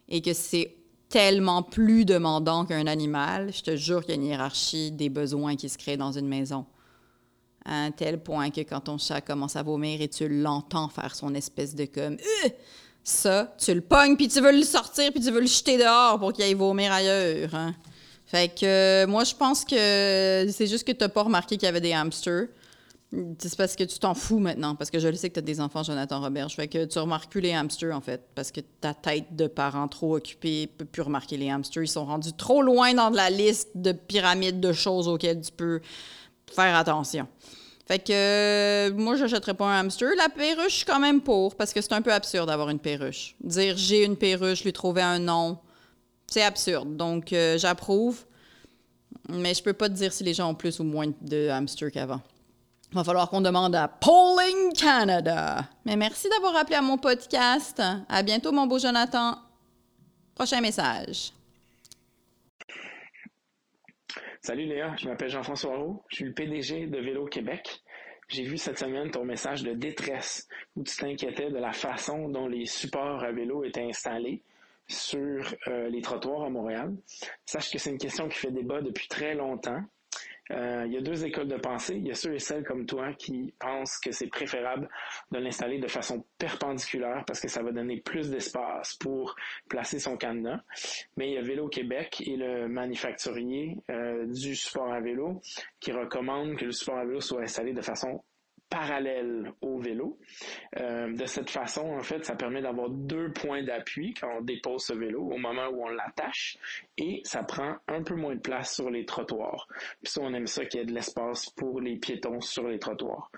et 0.09 0.21
que 0.21 0.33
c'est 0.33 0.75
tellement 1.09 1.63
plus 1.63 2.05
demandant 2.05 2.67
qu'un 2.67 2.87
animal, 2.87 3.51
je 3.53 3.63
te 3.63 3.77
jure 3.77 4.01
qu'il 4.01 4.11
y 4.11 4.13
a 4.13 4.21
une 4.21 4.27
hiérarchie 4.27 4.91
des 4.91 5.09
besoins 5.09 5.57
qui 5.57 5.69
se 5.69 5.79
crée 5.79 5.97
dans 5.97 6.13
une 6.13 6.29
maison. 6.29 6.67
À 7.65 7.85
un 7.85 7.91
tel 7.91 8.23
point 8.23 8.51
que 8.51 8.61
quand 8.61 8.81
ton 8.81 8.99
chat 8.99 9.21
commence 9.21 9.57
à 9.57 9.63
vomir 9.63 10.01
et 10.01 10.09
tu 10.09 10.29
l'entends 10.29 10.89
faire 10.89 11.15
son 11.15 11.35
espèce 11.35 11.75
de 11.75 11.85
comme 11.87 12.15
euh, 12.15 12.49
ça, 13.05 13.55
tu 13.59 13.75
le 13.75 13.81
pognes 13.81 14.17
puis 14.17 14.29
tu 14.29 14.41
veux 14.41 14.53
le 14.53 14.63
sortir 14.63 15.11
puis 15.13 15.21
tu 15.21 15.31
veux 15.31 15.41
le 15.41 15.47
jeter 15.47 15.77
dehors 15.77 16.19
pour 16.19 16.33
qu'il 16.33 16.45
aille 16.45 16.55
vomir 16.55 16.93
ailleurs. 16.93 17.55
Hein. 17.55 17.75
Fait 18.27 18.49
que 18.49 18.65
euh, 18.65 19.07
moi 19.07 19.25
je 19.25 19.35
pense 19.35 19.65
que 19.65 20.47
c'est 20.51 20.67
juste 20.67 20.87
que 20.87 20.93
tu 20.93 20.99
n'as 21.01 21.09
pas 21.09 21.23
remarqué 21.23 21.57
qu'il 21.57 21.67
y 21.67 21.69
avait 21.69 21.81
des 21.81 21.93
hamsters. 21.93 22.49
C'est 23.11 23.57
parce 23.57 23.75
que 23.75 23.85
tu 23.85 23.99
t'en 23.99 24.13
fous 24.13 24.39
maintenant, 24.39 24.75
parce 24.75 24.91
que 24.91 24.99
je 24.99 25.09
le 25.09 25.15
sais 25.15 25.31
que 25.31 25.35
tu 25.35 25.39
as 25.39 25.43
des 25.43 25.63
enfants, 25.63 25.83
Jonathan 25.83 26.21
Robert. 26.21 26.51
Je 26.51 26.57
fais 26.57 26.69
que 26.69 26.85
tu 26.85 26.99
remarques 26.99 27.31
plus 27.31 27.41
les 27.41 27.55
hamsters, 27.55 27.97
en 27.97 28.03
fait, 28.03 28.23
parce 28.35 28.53
que 28.53 28.61
ta 28.61 28.93
tête 28.93 29.35
de 29.35 29.47
parent 29.47 29.89
trop 29.89 30.17
occupée 30.17 30.67
peut 30.67 30.85
plus 30.85 31.01
remarquer 31.01 31.39
les 31.39 31.51
hamsters. 31.51 31.85
Ils 31.85 31.89
sont 31.89 32.05
rendus 32.05 32.35
trop 32.35 32.61
loin 32.61 32.93
dans 32.93 33.09
la 33.09 33.31
liste 33.31 33.71
de 33.75 33.93
pyramides 33.93 34.61
de 34.61 34.75
choses 34.75 35.09
auxquelles 35.09 35.41
tu 35.41 35.53
peux 35.53 35.81
faire 36.53 36.77
attention. 36.77 37.27
Fait 37.87 37.99
que 37.99 38.13
euh, 38.13 38.95
moi, 38.95 39.17
je 39.17 39.23
n'achèterais 39.23 39.55
pas 39.55 39.65
un 39.65 39.81
hamster. 39.81 40.11
La 40.19 40.29
perruche, 40.29 40.73
je 40.73 40.77
suis 40.77 40.85
quand 40.85 41.01
même 41.01 41.23
pour, 41.23 41.55
parce 41.57 41.73
que 41.73 41.81
c'est 41.81 41.95
un 41.95 42.03
peu 42.03 42.13
absurde 42.13 42.49
d'avoir 42.49 42.69
une 42.69 42.79
perruche. 42.79 43.35
Dire 43.43 43.75
j'ai 43.79 44.05
une 44.05 44.17
perruche, 44.17 44.65
lui 44.65 44.75
trouver 44.75 45.01
un 45.01 45.19
nom, 45.19 45.57
c'est 46.27 46.43
absurde. 46.43 46.95
Donc, 46.97 47.33
euh, 47.33 47.57
j'approuve. 47.57 48.27
Mais 49.31 49.55
je 49.55 49.63
peux 49.63 49.73
pas 49.73 49.89
te 49.89 49.95
dire 49.95 50.13
si 50.13 50.25
les 50.25 50.35
gens 50.35 50.51
ont 50.51 50.55
plus 50.55 50.79
ou 50.81 50.85
moins 50.85 51.11
de 51.23 51.49
hamsters 51.49 51.91
qu'avant. 51.91 52.21
Il 52.91 52.95
va 52.95 53.05
falloir 53.05 53.29
qu'on 53.29 53.43
demande 53.43 53.75
à 53.75 53.87
Polling 53.87 54.73
Canada. 54.73 55.69
Mais 55.85 55.97
merci 55.97 56.27
d'avoir 56.31 56.57
appelé 56.57 56.77
à 56.77 56.81
mon 56.81 56.97
podcast. 56.97 57.83
À 58.09 58.23
bientôt, 58.23 58.51
mon 58.51 58.67
beau 58.67 58.79
Jonathan. 58.79 59.37
Prochain 60.35 60.63
message. 60.63 61.33
Salut 64.41 64.65
Léa, 64.65 64.97
je 64.97 65.07
m'appelle 65.07 65.29
Jean-François 65.29 65.77
Roux, 65.77 66.03
je 66.09 66.17
suis 66.17 66.25
le 66.25 66.33
PDG 66.33 66.87
de 66.87 66.99
Vélo 66.99 67.27
Québec. 67.27 67.83
J'ai 68.29 68.45
vu 68.45 68.57
cette 68.57 68.79
semaine 68.79 69.11
ton 69.11 69.25
message 69.25 69.63
de 69.63 69.75
détresse 69.75 70.49
où 70.77 70.83
tu 70.83 70.97
t'inquiétais 70.97 71.51
de 71.51 71.59
la 71.59 71.73
façon 71.73 72.29
dont 72.29 72.47
les 72.47 72.65
supports 72.65 73.23
à 73.23 73.33
vélo 73.33 73.65
étaient 73.65 73.83
installés 73.83 74.43
sur 74.87 75.55
euh, 75.67 75.91
les 75.91 76.01
trottoirs 76.01 76.45
à 76.45 76.51
Montréal. 76.51 76.95
Sache 77.45 77.71
que 77.71 77.79
c'est 77.79 77.91
une 77.91 77.99
question 77.99 78.29
qui 78.29 78.39
fait 78.39 78.51
débat 78.51 78.81
depuis 78.81 79.09
très 79.09 79.35
longtemps. 79.35 79.83
Euh, 80.51 80.85
il 80.87 80.93
y 80.93 80.97
a 80.97 81.01
deux 81.01 81.25
écoles 81.25 81.49
de 81.49 81.57
pensée. 81.57 81.97
Il 81.97 82.07
y 82.07 82.11
a 82.11 82.15
ceux 82.15 82.35
et 82.35 82.39
celles 82.39 82.65
comme 82.65 82.87
toi 82.87 83.13
qui 83.13 83.53
pensent 83.59 83.99
que 83.99 84.13
c'est 84.13 84.29
préférable 84.29 84.89
de 85.31 85.39
l'installer 85.39 85.79
de 85.79 85.89
façon 85.89 86.25
perpendiculaire 86.39 87.25
parce 87.27 87.41
que 87.41 87.49
ça 87.49 87.63
va 87.63 87.73
donner 87.73 88.01
plus 88.01 88.31
d'espace 88.31 88.95
pour 88.95 89.35
placer 89.69 89.99
son 89.99 90.17
cadenas. 90.17 90.61
Mais 91.17 91.31
il 91.31 91.35
y 91.35 91.39
a 91.39 91.43
Vélo 91.43 91.69
Québec 91.69 92.23
et 92.27 92.37
le 92.37 92.69
manufacturier 92.69 93.77
euh, 93.91 94.27
du 94.27 94.57
support 94.57 94.93
à 94.93 95.01
vélo 95.01 95.41
qui 95.81 95.93
recommande 95.93 96.57
que 96.57 96.65
le 96.65 96.73
support 96.73 96.99
à 96.99 97.05
vélo 97.05 97.21
soit 97.21 97.43
installé 97.43 97.73
de 97.73 97.83
façon 97.83 98.23
parallèle 98.69 99.53
au 99.61 99.79
vélo. 99.79 100.19
Euh, 100.79 101.13
de 101.15 101.27
cette 101.27 101.51
façon, 101.51 101.89
en 101.89 102.03
fait, 102.03 102.25
ça 102.25 102.37
permet 102.37 102.61
d'avoir 102.63 102.91
deux 102.91 103.33
points 103.33 103.63
d'appui 103.63 104.15
quand 104.15 104.39
on 104.39 104.41
dépose 104.43 104.85
ce 104.85 104.93
vélo 104.93 105.23
au 105.23 105.39
moment 105.39 105.69
où 105.69 105.85
on 105.85 105.89
l'attache 105.89 106.59
et 106.97 107.21
ça 107.25 107.43
prend 107.43 107.77
un 107.89 108.03
peu 108.03 108.15
moins 108.15 108.35
de 108.35 108.41
place 108.41 108.75
sur 108.75 108.91
les 108.91 109.05
trottoirs. 109.05 109.69
Puis 110.03 110.13
ça, 110.13 110.21
on 110.23 110.33
aime 110.35 110.47
ça 110.47 110.65
qu'il 110.65 110.81
y 110.81 110.83
ait 110.83 110.87
de 110.87 110.93
l'espace 110.93 111.51
pour 111.51 111.81
les 111.81 111.97
piétons 111.97 112.41
sur 112.41 112.69
les 112.69 112.79
trottoirs. 112.79 113.31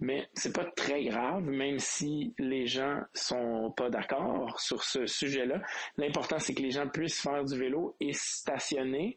Mais 0.00 0.28
c'est 0.34 0.54
pas 0.54 0.64
très 0.64 1.04
grave, 1.04 1.42
même 1.42 1.78
si 1.78 2.34
les 2.38 2.66
gens 2.66 3.00
sont 3.14 3.72
pas 3.76 3.90
d'accord 3.90 4.60
sur 4.60 4.82
ce 4.82 5.06
sujet-là. 5.06 5.60
L'important, 5.96 6.38
c'est 6.38 6.54
que 6.54 6.62
les 6.62 6.70
gens 6.70 6.88
puissent 6.88 7.20
faire 7.20 7.44
du 7.44 7.58
vélo 7.58 7.94
et 8.00 8.12
stationner 8.12 9.16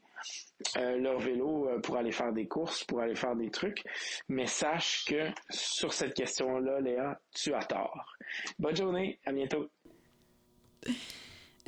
euh, 0.76 0.98
leur 0.98 1.18
vélo 1.18 1.68
euh, 1.68 1.80
pour 1.80 1.96
aller 1.96 2.12
faire 2.12 2.32
des 2.32 2.46
courses, 2.46 2.84
pour 2.84 3.00
aller 3.00 3.14
faire 3.14 3.34
des 3.34 3.50
trucs. 3.50 3.82
Mais 4.28 4.46
sache 4.46 5.04
que 5.06 5.28
sur 5.48 5.92
cette 5.92 6.14
question-là, 6.14 6.80
Léa, 6.80 7.18
tu 7.34 7.54
as 7.54 7.64
tort. 7.64 8.04
Bonne 8.58 8.76
journée, 8.76 9.18
à 9.24 9.32
bientôt. 9.32 9.66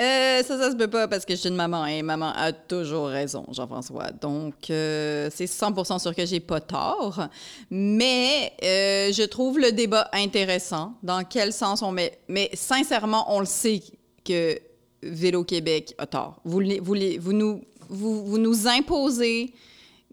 Euh, 0.00 0.42
ça, 0.42 0.58
ça 0.58 0.70
se 0.70 0.76
peut 0.76 0.88
pas 0.88 1.06
parce 1.08 1.24
que 1.24 1.34
je 1.34 1.40
suis 1.40 1.48
une 1.48 1.56
maman 1.56 1.86
et 1.86 2.02
maman 2.02 2.32
a 2.34 2.52
toujours 2.52 3.08
raison, 3.08 3.46
Jean-François. 3.50 4.10
Donc, 4.10 4.54
c'est 4.66 5.30
100% 5.30 5.98
sûr 5.98 6.14
que 6.14 6.26
j'ai 6.26 6.40
pas 6.40 6.60
tort. 6.60 7.28
Mais 7.70 8.52
je 8.60 9.24
trouve 9.26 9.58
le 9.58 9.72
débat 9.72 10.08
intéressant. 10.12 10.94
Dans 11.02 11.24
quel 11.24 11.52
sens 11.52 11.82
on 11.82 11.92
met. 11.92 12.18
Mais 12.28 12.50
sincèrement, 12.54 13.34
on 13.34 13.40
le 13.40 13.46
sait 13.46 13.82
que 14.24 14.58
Vélo 15.02 15.44
Québec 15.44 15.94
a 15.98 16.06
tort. 16.06 16.40
Vous, 16.44 16.62
vous, 16.80 16.96
vous 17.20 17.32
nous 17.32 17.62
vous, 17.88 18.38
nous 18.38 18.66
imposez 18.66 19.52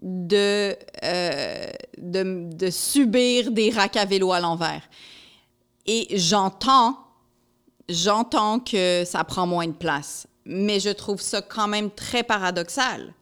de, 0.02 0.76
euh, 1.04 2.70
subir 2.70 3.50
des 3.50 3.70
racks 3.70 3.96
à 3.96 4.04
vélo 4.04 4.32
à 4.32 4.40
l'envers. 4.40 4.82
Et 5.86 6.06
j'entends, 6.16 6.98
j'entends 7.88 8.60
que 8.60 9.04
ça 9.04 9.24
prend 9.24 9.46
moins 9.46 9.66
de 9.66 9.72
place, 9.72 10.26
mais 10.44 10.80
je 10.80 10.90
trouve 10.90 11.20
ça 11.20 11.42
quand 11.42 11.68
même 11.68 11.90
très 11.90 12.22
paradoxal 12.22 13.14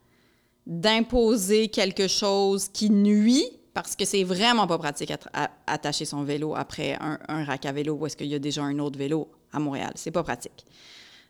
d'imposer 0.67 1.69
quelque 1.69 2.09
chose 2.09 2.69
qui 2.69 2.91
nuit, 2.91 3.47
parce 3.73 3.97
que 3.97 4.05
c'est 4.05 4.25
vraiment 4.25 4.67
pas 4.67 4.77
pratique 4.77 5.13
à, 5.33 5.51
attacher 5.67 6.05
son 6.05 6.25
vélo 6.25 6.55
après 6.55 6.95
un, 7.01 7.19
un 7.29 7.45
rack 7.45 7.65
à 7.65 7.73
vélo 7.73 7.95
où 7.95 8.07
est-ce 8.07 8.17
qu'il 8.17 8.27
y 8.27 8.35
a 8.35 8.39
déjà 8.39 8.63
un 8.63 8.79
autre 8.79 8.99
vélo 8.99 9.29
à 9.53 9.59
Montréal. 9.59 9.93
C'est 9.95 10.11
pas 10.11 10.23
pratique. 10.23 10.65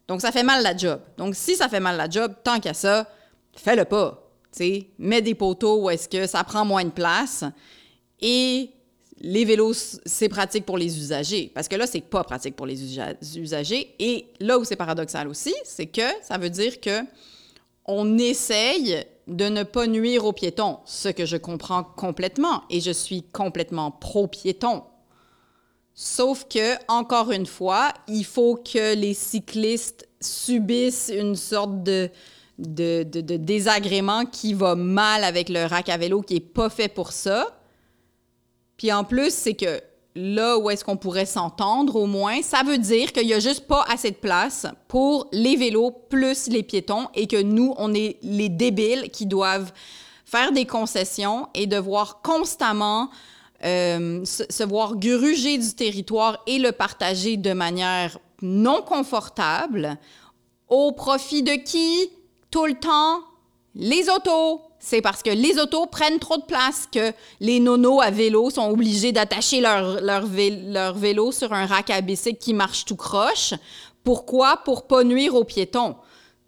Donc, 0.09 0.21
ça 0.21 0.33
fait 0.33 0.42
mal 0.42 0.62
la 0.62 0.77
job. 0.77 1.01
Donc, 1.16 1.35
si 1.37 1.55
ça 1.55 1.68
fait 1.68 1.81
mal 1.81 1.97
la 1.97 2.09
job, 2.09 2.33
tant 2.42 2.59
qu'à 2.59 2.75
ça, 2.75 3.07
fais-le 3.55 3.85
pas. 3.85 4.29
sais, 4.51 4.88
Mets 4.99 5.23
des 5.23 5.35
poteaux 5.35 5.83
où 5.83 5.90
est-ce 5.90 6.09
que 6.09 6.27
ça 6.27 6.42
prend 6.44 6.64
moins 6.64 6.85
de 6.85 6.90
place. 6.90 7.44
Et 8.21 8.71
les 9.21 9.44
vélos, 9.44 9.99
c'est 10.07 10.29
pratique 10.29 10.64
pour 10.64 10.79
les 10.79 10.99
usagers. 10.99 11.51
Parce 11.55 11.68
que 11.68 11.77
là, 11.77 11.87
c'est 11.87 12.01
pas 12.01 12.25
pratique 12.25 12.57
pour 12.57 12.66
les 12.66 12.99
usagers. 13.37 13.94
Et 13.99 14.27
là 14.40 14.59
où 14.59 14.64
c'est 14.64 14.77
paradoxal 14.77 15.29
aussi, 15.29 15.55
c'est 15.64 15.87
que 15.87 16.09
ça 16.23 16.38
veut 16.38 16.51
dire 16.51 16.81
que 16.81 17.01
on 17.85 18.18
essaye 18.18 19.05
de 19.27 19.44
ne 19.47 19.62
pas 19.62 19.87
nuire 19.87 20.25
aux 20.25 20.33
piétons, 20.33 20.79
ce 20.85 21.09
que 21.09 21.27
je 21.27 21.37
comprends 21.37 21.85
complètement. 21.85 22.62
Et 22.71 22.81
je 22.81 22.90
suis 22.90 23.23
complètement 23.23 23.90
pro-piéton. 23.90 24.85
Sauf 26.01 26.45
que, 26.49 26.77
encore 26.87 27.33
une 27.33 27.45
fois, 27.45 27.93
il 28.07 28.25
faut 28.25 28.55
que 28.55 28.95
les 28.95 29.15
cyclistes 29.15 30.09
subissent 30.21 31.11
une 31.13 31.35
sorte 31.35 31.83
de, 31.83 32.09
désagrément 32.57 34.25
qui 34.25 34.55
va 34.55 34.77
mal 34.77 35.25
avec 35.25 35.49
le 35.49 35.65
rack 35.65 35.89
à 35.89 35.97
vélo 35.97 36.23
qui 36.23 36.35
n'est 36.35 36.41
pas 36.41 36.69
fait 36.71 36.87
pour 36.87 37.11
ça. 37.11 37.59
Puis 38.77 38.93
en 38.93 39.03
plus, 39.03 39.35
c'est 39.35 39.55
que 39.55 39.81
là 40.15 40.57
où 40.57 40.71
est-ce 40.71 40.85
qu'on 40.85 40.97
pourrait 40.97 41.27
s'entendre 41.27 41.97
au 41.97 42.07
moins, 42.07 42.43
ça 42.43 42.63
veut 42.63 42.79
dire 42.79 43.13
qu'il 43.13 43.27
n'y 43.27 43.35
a 43.35 43.41
juste 43.41 43.67
pas 43.67 43.85
assez 43.89 44.13
de 44.13 44.17
place 44.17 44.69
pour 44.87 45.27
les 45.33 45.57
vélos 45.57 45.91
plus 45.91 46.47
les 46.47 46.63
piétons 46.63 47.09
et 47.17 47.27
que 47.27 47.43
nous, 47.43 47.75
on 47.77 47.93
est 47.93 48.19
les 48.23 48.49
débiles 48.49 49.11
qui 49.11 49.27
doivent 49.27 49.73
faire 50.25 50.53
des 50.53 50.65
concessions 50.65 51.49
et 51.55 51.67
devoir 51.67 52.23
constamment 52.23 53.11
euh, 53.64 54.25
se, 54.25 54.62
voir 54.62 54.97
gruger 54.97 55.59
du 55.59 55.75
territoire 55.75 56.42
et 56.47 56.59
le 56.59 56.73
partager 56.73 57.37
de 57.37 57.53
manière 57.53 58.18
non 58.40 58.83
confortable 58.83 59.99
au 60.68 60.92
profit 60.92 61.42
de 61.42 61.53
qui? 61.53 62.11
Tout 62.51 62.66
le 62.66 62.75
temps, 62.75 63.21
les 63.75 64.09
autos, 64.09 64.62
c'est 64.79 65.03
parce 65.03 65.23
que 65.23 65.31
les 65.31 65.59
autos 65.59 65.87
prennent 65.87 66.18
trop 66.18 66.37
de 66.37 66.42
place, 66.42 66.88
que 66.90 67.12
les 67.40 67.61
nonos 67.61 68.01
à 68.01 68.11
vélo 68.11 68.51
sont 68.51 68.71
obligés 68.71 69.12
d'attacher 69.12 69.61
leur, 69.61 70.01
leur, 70.01 70.94
vélo 70.94 71.33
sur 71.33 71.53
un 71.53 71.66
rack 71.66 71.90
à 71.90 72.01
bicycle 72.01 72.38
qui 72.38 72.55
marche 72.55 72.85
tout 72.85 72.97
croche. 72.97 73.55
Pourquoi? 74.05 74.59
Pour 74.64 74.87
pas 74.87 75.05
nuire 75.05 75.35
aux 75.35 75.44
piétons. 75.44 75.97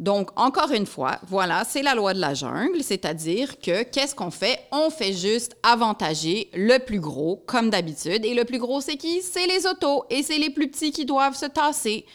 Donc, 0.01 0.31
encore 0.37 0.73
une 0.73 0.87
fois, 0.87 1.19
voilà, 1.29 1.63
c'est 1.69 1.83
la 1.83 1.95
loi 1.95 2.15
de 2.15 2.21
la 2.21 2.33
jungle, 2.33 2.83
c'est-à-dire 2.83 3.59
que 3.61 3.83
qu'est-ce 3.83 4.15
qu'on 4.15 4.31
fait? 4.31 4.59
On 4.73 4.89
fait 4.89 5.13
juste 5.13 5.57
avantager 5.63 6.49
le 6.55 6.79
plus 6.79 7.01
gros, 7.01 7.45
comme 7.47 7.69
d'habitude. 7.69 8.25
Et 8.25 8.33
le 8.33 8.47
plus 8.47 8.59
gros, 8.59 8.81
c'est 8.81 8.97
qui? 8.97 9.21
C'est 9.21 9.47
les 9.47 9.67
autos. 9.67 10.05
Et 10.09 10.23
c'est 10.23 10.39
les 10.39 10.49
plus 10.49 10.71
petits 10.71 10.91
qui 10.91 11.05
doivent 11.05 11.37
se 11.37 11.45
tasser. 11.45 12.07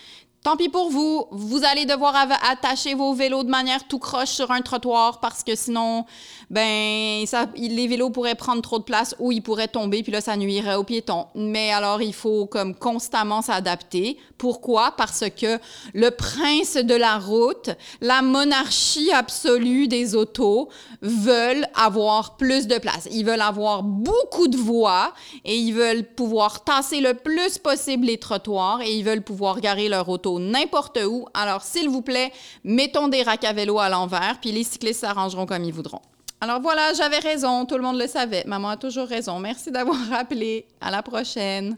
Tant 0.45 0.58
pis 0.58 0.69
pour 0.69 0.91
vous, 0.91 1.25
vous 1.31 1.63
allez 1.63 1.88
devoir 1.88 2.13
attacher 2.47 2.93
vos 2.93 3.15
vélos 3.15 3.43
de 3.43 3.49
manière 3.49 3.88
tout 3.88 3.97
croche 3.97 4.29
sur 4.29 4.51
un 4.51 4.62
trottoir 4.62 5.19
parce 5.19 5.43
que 5.43 5.55
sinon, 5.55 6.05
ben, 6.51 7.25
les 7.55 7.88
vélos 7.88 8.12
pourraient 8.12 8.36
prendre 8.36 8.62
trop 8.62 8.77
de 8.77 8.84
place 8.84 9.15
ou 9.17 9.31
ils 9.31 9.41
pourraient 9.41 9.67
tomber, 9.67 10.03
puis 10.03 10.12
là, 10.12 10.21
ça 10.21 10.38
nuirait 10.38 10.75
aux 10.75 10.84
piétons. 10.84 11.25
Mais 11.34 11.71
alors, 11.71 12.03
il 12.03 12.13
faut 12.13 12.45
comme 12.45 12.75
constamment 12.75 13.41
s'adapter. 13.41 14.19
Pourquoi? 14.38 14.93
Parce 14.95 15.23
que 15.36 15.58
le 15.95 16.12
prince 16.12 16.75
de 16.75 16.93
la 16.93 17.17
route, 17.17 17.71
la 17.99 18.21
monarchie 18.21 19.12
absolue 19.12 19.88
des 19.88 20.13
autos, 20.13 20.69
veulent 21.01 21.65
avoir 21.73 22.38
plus 22.38 22.67
de 22.67 22.77
place. 22.77 23.08
Ils 23.10 23.25
veulent 23.25 23.41
avoir 23.41 23.81
beaucoup 23.81 24.47
de 24.47 24.58
voies 24.58 25.12
et 25.43 25.58
ils 25.58 25.73
veulent 25.73 26.03
pouvoir 26.03 26.63
tasser 26.63 27.01
le 27.01 27.15
plus 27.15 27.58
possible 27.58 28.05
les 28.05 28.19
trottoirs 28.19 28.81
et 28.84 28.93
ils 28.93 29.03
veulent 29.03 29.23
pouvoir 29.23 29.60
garer 29.60 29.89
leur 29.89 30.08
auto 30.08 30.35
n'importe 30.39 31.00
où. 31.06 31.28
Alors, 31.34 31.63
s'il 31.63 31.89
vous 31.89 32.02
plaît, 32.02 32.32
mettons 32.63 33.08
des 33.08 33.24
racks 33.24 33.43
à 33.43 33.54
vélo 33.54 33.80
à 33.80 33.89
l'envers, 33.89 34.39
puis 34.39 34.52
les 34.52 34.63
cyclistes 34.63 35.02
s'arrangeront 35.02 35.45
comme 35.45 35.63
ils 35.63 35.74
voudront. 35.74 36.02
Alors 36.41 36.62
voilà, 36.62 36.93
j'avais 36.93 37.19
raison, 37.19 37.65
tout 37.65 37.76
le 37.76 37.84
monde 37.84 37.98
le 37.98 38.08
savait. 38.08 38.43
Maman 38.45 38.69
a 38.69 38.78
toujours 38.78 39.08
raison. 39.08 39.39
Merci 39.39 39.71
d'avoir 39.71 39.98
rappelé. 40.10 40.67
À 40.82 40.91
la 40.91 41.02
prochaine. 41.02 41.78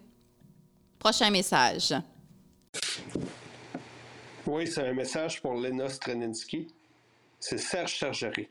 Prochain 1.00 1.30
message. 1.30 1.94
Oui, 4.46 4.68
c'est 4.68 4.88
un 4.88 4.94
message 4.94 5.42
pour 5.42 5.54
Lena 5.54 5.90
Streninsky. 5.90 6.68
C'est 7.40 7.60
Serge 7.60 8.00
Sergerie. 8.00 8.50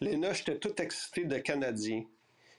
Lena, 0.00 0.32
j'étais 0.32 0.56
tout 0.56 0.74
excité 0.80 1.24
de 1.24 1.36
Canadien. 1.38 2.04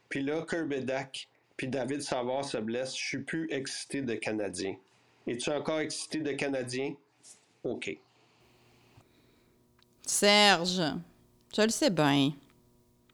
Puis 0.08 0.22
là, 0.22 0.46
Kirby 0.48 0.82
Dack 0.82 1.28
puis 1.60 1.68
David 1.68 2.02
Savard 2.02 2.46
se 2.46 2.58
blesse. 2.58 2.96
Je 2.96 3.04
suis 3.06 3.18
plus 3.18 3.46
excité 3.52 4.02
de 4.02 4.16
Canadien. 4.16 4.78
Es-tu 5.30 5.52
encore 5.52 5.80
excité 5.80 6.22
de 6.22 6.32
Canadien? 6.32 6.96
OK. 7.64 7.96
Serge, 10.04 10.82
je 11.56 11.62
le 11.62 11.70
sais 11.70 11.92
bien. 11.92 12.32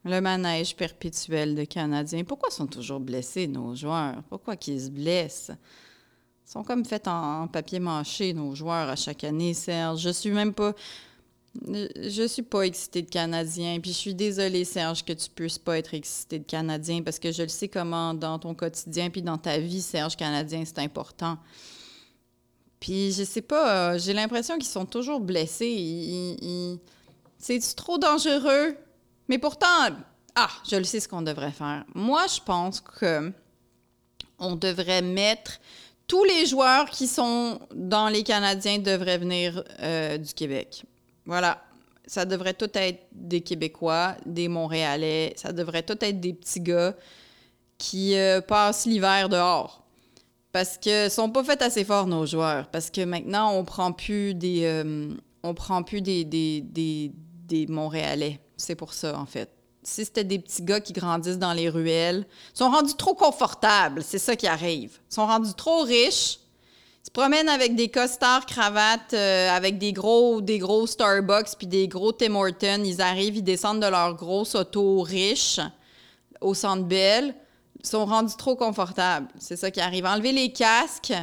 Le 0.06 0.22
manège 0.22 0.78
perpétuel 0.78 1.56
de 1.56 1.66
Canadiens. 1.66 2.24
Pourquoi 2.24 2.52
sont 2.52 2.68
toujours 2.68 3.02
blessés, 3.02 3.48
nos 3.48 3.76
joueurs? 3.76 4.24
Pourquoi 4.30 4.56
qu'ils 4.56 4.80
se 4.80 4.90
blessent? 4.90 5.52
Ils 6.48 6.52
sont 6.52 6.64
comme 6.64 6.86
faits 6.86 7.10
en, 7.10 7.50
papier 7.50 7.80
mâché, 7.80 8.34
nos 8.34 8.56
joueurs, 8.56 8.88
à 8.88 8.96
chaque 8.96 9.26
année, 9.26 9.54
Serge. 9.54 10.00
Je 10.00 10.12
suis 10.12 10.32
même 10.32 10.54
pas. 10.54 10.74
Je 11.66 12.28
suis 12.30 12.44
pas 12.44 12.62
excité 12.62 13.02
de 13.02 13.10
Canadiens. 13.10 13.78
Puis 13.82 13.92
je 13.92 13.98
suis 13.98 14.16
désolée, 14.16 14.64
Serge, 14.64 15.04
que 15.04 15.12
tu 15.12 15.30
puisses 15.30 15.60
pas 15.60 15.78
être 15.78 15.94
excité 15.94 16.40
de 16.40 16.46
Canadiens 16.46 17.02
parce 17.04 17.20
que 17.20 17.34
je 17.34 17.44
le 17.44 17.50
sais 17.50 17.68
comment 17.68 18.14
dans 18.14 18.40
ton 18.40 18.56
quotidien 18.56 19.10
puis 19.10 19.22
dans 19.22 19.38
ta 19.38 19.58
vie, 19.58 19.82
Serge, 19.82 20.16
Canadien, 20.16 20.64
c'est 20.64 20.80
important. 20.80 21.38
Puis 22.86 23.14
je 23.14 23.24
sais 23.24 23.42
pas, 23.42 23.94
euh, 23.94 23.98
j'ai 23.98 24.14
l'impression 24.14 24.60
qu'ils 24.60 24.70
sont 24.70 24.86
toujours 24.86 25.20
blessés. 25.20 26.78
C'est 27.40 27.60
trop 27.76 27.98
dangereux? 27.98 28.78
Mais 29.28 29.40
pourtant, 29.40 29.66
ah, 30.36 30.50
je 30.70 30.76
le 30.76 30.84
sais 30.84 31.00
ce 31.00 31.08
qu'on 31.08 31.24
devrait 31.24 31.52
faire. 31.52 31.84
Moi, 31.96 32.28
je 32.28 32.40
pense 32.46 32.82
que 32.82 33.32
on 34.38 34.56
devrait 34.56 35.02
mettre 35.02 35.60
tous 36.06 36.24
les 36.26 36.46
joueurs 36.46 36.88
qui 36.92 37.08
sont 37.08 37.60
dans 37.74 38.08
les 38.08 38.22
Canadiens 38.22 38.78
devraient 38.78 39.18
venir 39.18 39.64
euh, 39.80 40.20
du 40.20 40.36
Québec. 40.36 40.84
Voilà. 41.26 41.64
Ça 42.06 42.24
devrait 42.24 42.54
tout 42.54 42.70
être 42.76 43.02
des 43.12 43.42
Québécois, 43.42 44.16
des 44.28 44.48
Montréalais. 44.48 45.34
Ça 45.38 45.52
devrait 45.52 45.82
tout 45.82 45.98
être 46.02 46.20
des 46.20 46.34
petits 46.34 46.62
gars 46.62 46.94
qui 47.80 48.16
euh, 48.16 48.42
passent 48.42 48.86
l'hiver 48.86 49.28
dehors. 49.28 49.85
Parce 50.56 50.78
que 50.78 51.10
sont 51.10 51.32
pas 51.32 51.44
faits 51.44 51.62
assez 51.64 51.84
forts, 51.84 52.08
nos 52.08 52.26
joueurs. 52.26 52.68
Parce 52.68 52.90
que 52.90 53.04
maintenant, 53.04 53.52
on 53.52 53.66
prend 53.66 53.92
plus 53.92 54.34
des. 54.34 54.62
Euh, 54.64 55.10
on 55.44 55.54
prend 55.54 55.84
plus 55.84 56.02
des, 56.02 56.24
des, 56.24 56.62
des, 56.62 57.12
des 57.46 57.68
Montréalais. 57.68 58.40
C'est 58.56 58.76
pour 58.76 58.94
ça, 58.94 59.20
en 59.20 59.26
fait. 59.26 59.50
Si 59.84 60.06
c'était 60.06 60.24
des 60.24 60.40
petits 60.40 60.64
gars 60.64 60.80
qui 60.80 60.94
grandissent 60.94 61.40
dans 61.40 61.52
les 61.52 61.68
ruelles, 61.68 62.26
ils 62.54 62.58
sont 62.58 62.70
rendus 62.70 62.94
trop 62.94 63.14
confortables. 63.16 64.02
C'est 64.02 64.18
ça 64.18 64.38
qui 64.38 64.48
arrive. 64.48 64.98
Ils 65.12 65.16
sont 65.16 65.26
rendus 65.26 65.54
trop 65.56 65.82
riches. 65.82 66.40
Se 67.04 67.12
promènent 67.12 67.50
avec 67.50 67.76
des 67.76 67.90
costards, 67.90 68.46
cravates, 68.46 69.14
euh, 69.14 69.50
avec 69.50 69.78
des 69.78 69.92
gros, 69.92 70.40
des 70.40 70.60
gros 70.60 70.88
Starbucks 70.88 71.58
puis 71.58 71.68
des 71.68 71.90
gros 71.90 72.14
Tim 72.14 72.34
Hortons. 72.34 72.82
Ils 72.86 73.02
arrivent, 73.02 73.36
ils 73.36 73.44
descendent 73.44 73.82
de 73.82 73.88
leur 73.88 74.16
grosse 74.16 74.56
auto 74.56 75.02
riche 75.02 75.60
au 76.40 76.54
Centre 76.54 76.86
Bell 76.86 77.36
sont 77.86 78.06
rendus 78.06 78.36
trop 78.36 78.56
confortables. 78.56 79.28
C'est 79.38 79.56
ça 79.56 79.72
qui 79.72 79.80
arrive. 79.80 80.06
Enlever 80.06 80.32
les 80.32 80.52
casques, 80.52 81.14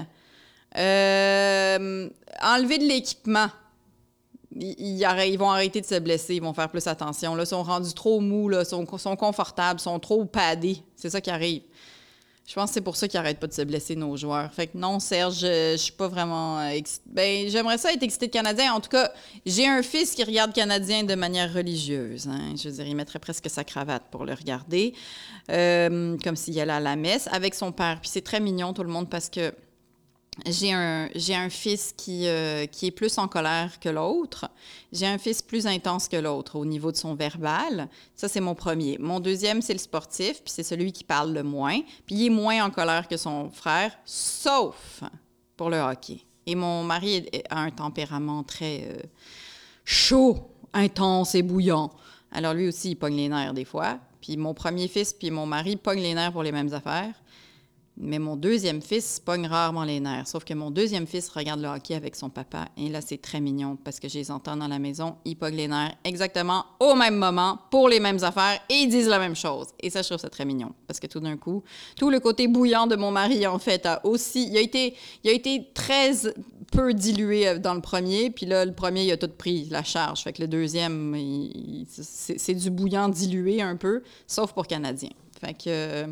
euh, 0.77 2.09
enlever 2.43 2.79
de 2.79 2.85
l'équipement. 2.85 3.49
Ils, 4.55 5.37
vont 5.39 5.51
arrêter 5.51 5.81
de 5.81 5.87
se 5.87 5.99
blesser, 5.99 6.35
ils 6.35 6.43
vont 6.43 6.53
faire 6.53 6.69
plus 6.69 6.87
attention. 6.87 7.35
Là, 7.35 7.45
ils 7.45 7.47
sont 7.47 7.63
rendus 7.63 7.95
trop 7.95 8.21
mous, 8.21 8.51
là, 8.51 8.65
sont, 8.65 8.87
sont 8.99 9.17
confortables, 9.17 9.81
sont 9.81 9.99
trop 9.99 10.25
padés. 10.27 10.83
C'est 10.95 11.09
ça 11.09 11.21
qui 11.21 11.31
arrive. 11.31 11.63
Je 12.45 12.55
pense 12.55 12.71
que 12.71 12.75
c'est 12.75 12.81
pour 12.81 12.97
ça 12.97 13.07
qu'ils 13.07 13.19
n'arrêtent 13.19 13.39
pas 13.39 13.47
de 13.47 13.53
se 13.53 13.63
blesser, 13.63 13.95
nos 13.95 14.17
joueurs. 14.17 14.53
Fait 14.53 14.67
que 14.67 14.77
non, 14.77 14.99
Serge, 14.99 15.41
je, 15.41 15.77
suis 15.77 15.93
pas 15.93 16.09
vraiment. 16.09 16.59
Euh, 16.61 16.81
ben, 17.07 17.49
j'aimerais 17.49 17.79
ça 17.79 17.93
être 17.93 18.03
excité 18.03 18.27
de 18.27 18.33
Canadien. 18.33 18.73
En 18.75 18.81
tout 18.81 18.91
cas, 18.91 19.13
j'ai 19.47 19.67
un 19.67 19.83
fils 19.83 20.15
qui 20.15 20.25
regarde 20.25 20.53
Canadien 20.53 21.05
de 21.05 21.15
manière 21.15 21.53
religieuse. 21.53 22.27
Hein. 22.27 22.55
Je 22.57 22.69
veux 22.69 22.75
dire, 22.75 22.87
il 22.87 22.97
mettrait 22.97 23.21
presque 23.21 23.49
sa 23.49 23.63
cravate 23.63 24.03
pour 24.11 24.25
le 24.25 24.35
regarder, 24.35 24.93
euh, 25.51 26.17
comme 26.25 26.35
s'il 26.35 26.59
allait 26.59 26.73
à 26.73 26.81
la 26.81 26.97
messe 26.97 27.29
avec 27.31 27.55
son 27.55 27.71
père. 27.71 28.01
Puis 28.01 28.11
c'est 28.11 28.25
très 28.25 28.41
mignon, 28.41 28.73
tout 28.73 28.83
le 28.83 28.91
monde, 28.91 29.09
parce 29.09 29.29
que 29.29 29.55
j'ai 30.47 30.73
un, 30.73 31.09
j'ai 31.15 31.35
un 31.35 31.49
fils 31.49 31.95
qui, 31.97 32.27
euh, 32.27 32.67
qui 32.67 32.87
est 32.87 32.91
plus 32.91 33.19
en 33.19 33.29
colère 33.29 33.79
que 33.79 33.89
l'autre. 33.89 34.47
J'ai 34.93 35.07
un 35.07 35.17
fils 35.17 35.41
plus 35.41 35.67
intense 35.67 36.07
que 36.07 36.17
l'autre 36.17 36.57
au 36.57 36.67
niveau 36.67 36.93
de 36.93 36.97
son 36.97 37.15
verbal. 37.15 37.89
Ça, 38.15 38.29
c'est 38.29 38.41
mon 38.41 38.55
premier. 38.55 38.99
Mon 38.99 39.21
deuxième, 39.21 39.63
c'est 39.63 39.73
le 39.73 39.79
sportif, 39.79 40.43
puis 40.43 40.53
c'est 40.53 40.63
celui 40.63 40.93
qui 40.93 41.03
parle 41.03 41.33
le 41.33 41.43
moins. 41.43 41.81
Puis 42.05 42.15
il 42.17 42.27
est 42.27 42.31
moins 42.31 42.63
en 42.63 42.71
colère 42.71 43.09
que 43.09 43.17
son 43.17 43.51
frère, 43.51 43.97
sauf 44.05 45.03
pour 45.57 45.71
le 45.71 45.79
hockey. 45.79 46.21
Et 46.47 46.55
mon 46.55 46.85
mari 46.85 47.27
a 47.49 47.61
un 47.61 47.71
tempérament 47.71 48.43
très 48.43 48.89
euh, 48.91 49.03
chaud, 49.85 50.51
intense 50.75 51.35
et 51.35 51.43
bouillant. 51.43 51.91
Alors 52.31 52.53
lui 52.53 52.69
aussi, 52.69 52.91
il 52.91 52.97
pogne 52.97 53.17
les 53.17 53.29
nerfs 53.29 53.55
des 53.55 53.65
fois. 53.65 53.99
Puis 54.21 54.37
mon 54.37 54.53
premier 54.53 54.89
fils 54.89 55.13
puis 55.13 55.31
mon 55.31 55.47
mari 55.47 55.77
pognent 55.77 56.03
les 56.03 56.15
nerfs 56.15 56.33
pour 56.33 56.43
les 56.43 56.53
mêmes 56.53 56.73
affaires. 56.75 57.15
Mais 57.99 58.19
mon 58.19 58.37
deuxième 58.37 58.81
fils 58.81 59.21
pogne 59.21 59.47
rarement 59.47 59.85
les 59.85 60.01
nerfs. 60.01 60.27
Sauf 60.27 60.45
que 60.45 60.55
mon 60.55 60.71
deuxième 60.71 61.07
fils 61.07 61.29
regarde 61.29 61.61
le 61.61 61.69
hockey 61.69 61.95
avec 61.95 62.17
son 62.17 62.31
papa. 62.31 62.69
Et 62.79 62.89
là, 62.89 63.01
c'est 63.03 63.21
très 63.21 63.41
mignon 63.41 63.77
parce 63.77 64.01
que 64.01 64.09
je 64.09 64.19
les 64.19 64.31
entends 64.31 64.57
dans 64.57 64.69
la 64.69 64.79
maison. 64.79 65.17
Ils 65.27 65.37
pognent 65.37 65.57
les 65.57 65.69
nerfs 65.69 65.95
exactement 66.05 66.65
au 66.81 66.95
même 66.95 67.17
moment 67.17 67.59
pour 67.71 67.89
les 67.91 68.01
mêmes 68.01 68.23
affaires 68.25 68.59
et 68.71 68.75
ils 68.75 68.89
disent 68.89 69.09
la 69.09 69.19
même 69.19 69.37
chose. 69.37 69.69
Et 69.79 69.91
ça, 69.91 70.01
je 70.01 70.09
trouve 70.09 70.21
ça 70.21 70.31
très 70.31 70.47
mignon. 70.47 70.73
Parce 70.87 71.01
que 71.01 71.07
tout 71.07 71.21
d'un 71.21 71.37
coup, 71.37 71.63
tout 71.95 72.09
le 72.09 72.19
côté 72.19 72.49
bouillant 72.49 72.87
de 72.87 72.97
mon 72.97 73.11
mari, 73.11 73.47
en 73.47 73.59
fait, 73.59 73.85
a 73.85 74.05
aussi. 74.07 74.49
Il 74.49 74.57
a 74.57 74.61
été, 74.61 74.97
il 75.23 75.31
a 75.31 75.33
été 75.35 75.69
très 75.75 76.13
peu 76.73 76.95
dilué 76.95 77.47
euh, 77.47 77.59
dans 77.59 77.75
le 77.75 77.83
premier. 77.83 78.31
Puis 78.31 78.47
là, 78.47 78.65
le 78.65 78.73
premier, 78.73 79.05
il 79.05 79.13
a 79.13 79.19
tout 79.19 79.29
pris 79.29 79.69
la 79.71 79.85
charge. 79.85 80.23
Fait 80.23 80.33
que 80.33 80.41
le 80.41 80.49
deuxième, 80.49 81.15
c'est 81.89 82.55
du 82.55 82.71
bouillant 82.71 83.11
dilué 83.11 83.61
un 83.61 83.77
peu, 83.77 84.03
sauf 84.27 84.53
pour 84.53 84.67
Canadien. 84.67 85.11
Fait 85.41 85.55
que. 85.55 86.07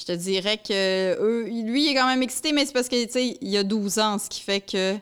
Je 0.00 0.06
te 0.06 0.12
dirais 0.12 0.56
que 0.56 1.44
lui, 1.62 1.84
il 1.84 1.90
est 1.90 1.94
quand 1.94 2.06
même 2.06 2.22
excité, 2.22 2.52
mais 2.52 2.64
c'est 2.64 2.72
parce 2.72 2.88
que, 2.88 3.04
tu 3.04 3.36
il 3.38 3.56
a 3.58 3.62
12 3.62 3.98
ans, 3.98 4.18
ce 4.18 4.30
qui 4.30 4.40
fait 4.40 4.62
que 4.62 4.96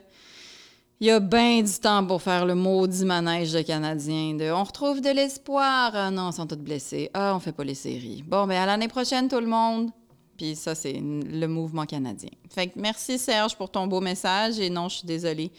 il 0.99 1.09
a 1.09 1.21
bien 1.21 1.61
du 1.61 1.71
temps 1.79 2.05
pour 2.05 2.21
faire 2.21 2.45
le 2.45 2.53
maudit 2.53 3.05
manège 3.05 3.53
de 3.53 3.61
Canadiens. 3.61 4.33
De 4.33 4.51
on 4.51 4.65
retrouve 4.65 4.99
de 4.99 5.09
l'espoir. 5.09 5.91
Ah 5.93 6.11
non, 6.11 6.31
ils 6.31 6.33
sont 6.33 6.45
tous 6.45 6.57
blessés. 6.57 7.09
Ah, 7.13 7.33
on 7.33 7.39
fait 7.39 7.53
pas 7.53 7.63
les 7.63 7.75
séries. 7.75 8.21
Bon, 8.27 8.45
ben 8.45 8.61
à 8.61 8.65
l'année 8.65 8.89
prochaine, 8.89 9.29
tout 9.29 9.39
le 9.39 9.47
monde. 9.47 9.91
Puis 10.35 10.57
ça, 10.57 10.75
c'est 10.75 10.99
le 11.01 11.45
mouvement 11.47 11.85
canadien. 11.85 12.31
Fait 12.49 12.67
que 12.67 12.77
merci 12.77 13.17
Serge 13.17 13.55
pour 13.55 13.71
ton 13.71 13.87
beau 13.87 14.01
message. 14.01 14.59
Et 14.59 14.69
non, 14.69 14.89
je 14.89 14.97
suis 14.97 15.07
désolée. 15.07 15.51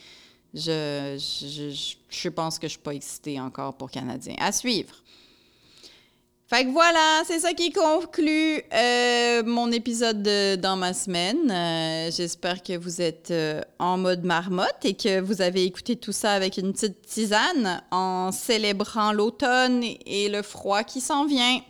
Je, 0.52 1.16
je, 1.18 1.70
je, 1.70 1.94
je 2.10 2.28
pense 2.28 2.58
que 2.58 2.66
je 2.66 2.72
suis 2.72 2.78
pas 2.78 2.92
excitée 2.92 3.40
encore 3.40 3.72
pour 3.72 3.90
Canadiens. 3.90 4.36
À 4.38 4.52
suivre. 4.52 4.94
Fait 6.50 6.64
que 6.64 6.70
voilà, 6.70 7.22
c'est 7.28 7.38
ça 7.38 7.52
qui 7.52 7.70
conclut 7.70 8.60
euh, 8.74 9.44
mon 9.44 9.70
épisode 9.70 10.20
de 10.20 10.56
Dans 10.56 10.74
ma 10.74 10.92
semaine. 10.94 11.48
Euh, 11.48 12.10
J'espère 12.10 12.64
que 12.64 12.76
vous 12.76 13.00
êtes 13.00 13.30
euh, 13.30 13.60
en 13.78 13.96
mode 13.96 14.24
marmotte 14.24 14.84
et 14.84 14.94
que 14.94 15.20
vous 15.20 15.42
avez 15.42 15.62
écouté 15.62 15.94
tout 15.94 16.10
ça 16.10 16.32
avec 16.32 16.56
une 16.56 16.72
petite 16.72 17.02
tisane 17.02 17.80
en 17.92 18.32
célébrant 18.32 19.12
l'automne 19.12 19.84
et 20.04 20.28
le 20.28 20.42
froid 20.42 20.82
qui 20.82 21.00
s'en 21.00 21.24
vient. 21.24 21.60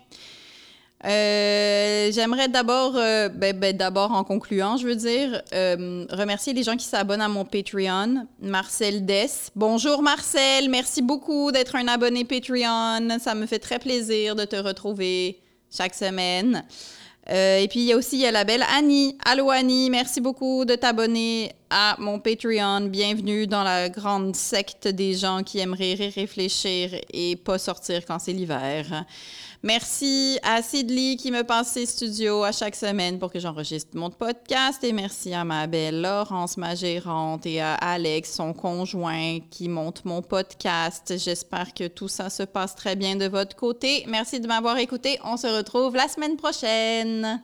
Euh, 1.07 2.13
J'aimerais 2.13 2.49
d'abord, 2.49 2.93
euh, 2.97 3.29
ben, 3.31 3.59
ben, 3.59 3.75
d'abord 3.75 4.13
en 4.13 4.23
concluant, 4.23 4.77
je 4.77 4.87
veux 4.87 4.97
dire, 4.97 5.41
euh, 5.55 6.05
remercier 6.11 6.53
les 6.53 6.63
gens 6.63 6.77
qui 6.77 6.85
s'abonnent 6.85 7.23
à 7.23 7.29
mon 7.29 7.45
Patreon. 7.45 8.27
Marcel 8.43 9.07
Dess. 9.07 9.51
Bonjour 9.57 10.03
Marcel, 10.03 10.69
merci 10.69 11.01
beaucoup 11.01 11.53
d'être 11.53 11.77
un 11.77 11.89
abonné 11.89 12.25
Patreon. 12.25 13.19
Ça 13.19 13.35
me 13.35 13.47
fait 13.47 13.59
très 13.59 13.79
plaisir 13.79 14.37
de 14.37 14.45
te 14.45 14.57
retrouver 14.57 15.41
chaque 15.75 15.95
semaine. 15.95 16.65
Et 17.29 17.69
puis 17.71 17.81
il 17.81 17.87
y 17.87 17.93
a 17.93 17.97
aussi 17.97 18.17
y 18.17 18.27
a 18.27 18.33
la 18.33 18.43
belle 18.43 18.65
Annie. 18.77 19.17
Allô 19.25 19.51
Annie, 19.51 19.89
merci 19.89 20.21
beaucoup 20.21 20.65
de 20.65 20.75
t'abonner 20.75 21.53
à 21.69 21.95
mon 22.01 22.19
Patreon. 22.19 22.89
Bienvenue 22.89 23.47
dans 23.47 23.63
la 23.63 23.89
grande 23.89 24.35
secte 24.35 24.89
des 24.89 25.15
gens 25.15 25.45
qui 25.45 25.61
et 25.61 26.11
réfléchir 26.13 26.91
et 27.13 27.37
pas 27.37 27.59
sortir 27.59 28.05
quand 28.05 28.19
c'est 28.19 28.33
l'hiver. 28.33 29.05
Merci 29.63 30.39
à 30.43 30.63
Sidley 30.63 31.17
qui 31.17 31.31
me 31.31 31.43
passe 31.43 31.73
ses 31.73 31.85
studios 31.85 32.43
à 32.45 32.51
chaque 32.51 32.75
semaine 32.75 33.19
pour 33.19 33.31
que 33.31 33.39
j'enregistre 33.39 33.95
mon 33.95 34.09
podcast. 34.09 34.83
Et 34.83 34.95
merci 34.95 35.35
à 35.35 35.45
ma 35.45 35.67
belle 35.67 36.01
Laurence, 36.01 36.57
ma 36.57 36.75
gérante, 36.75 37.45
et 37.45 37.61
à 37.61 37.75
Alex, 37.75 38.33
son 38.33 38.55
conjoint, 38.55 39.39
qui 39.51 39.69
monte 39.69 40.07
mon 40.07 40.23
podcast. 40.23 41.13
J'espère 41.19 41.75
que 41.75 41.89
tout 41.89 42.09
ça 42.09 42.31
se 42.31 42.43
passe 42.43 42.75
très 42.75 42.97
bien 42.97 43.17
de 43.17 43.27
votre 43.27 43.55
côté. 43.55 44.05
Merci 44.09 44.41
de 44.41 44.47
m'avoir 44.47 44.79
écouté. 44.79 45.19
On 45.25 45.37
se 45.37 45.47
retrouve 45.47 45.95
la 45.95 46.09
semaine 46.09 46.37
prochaine. 46.37 47.43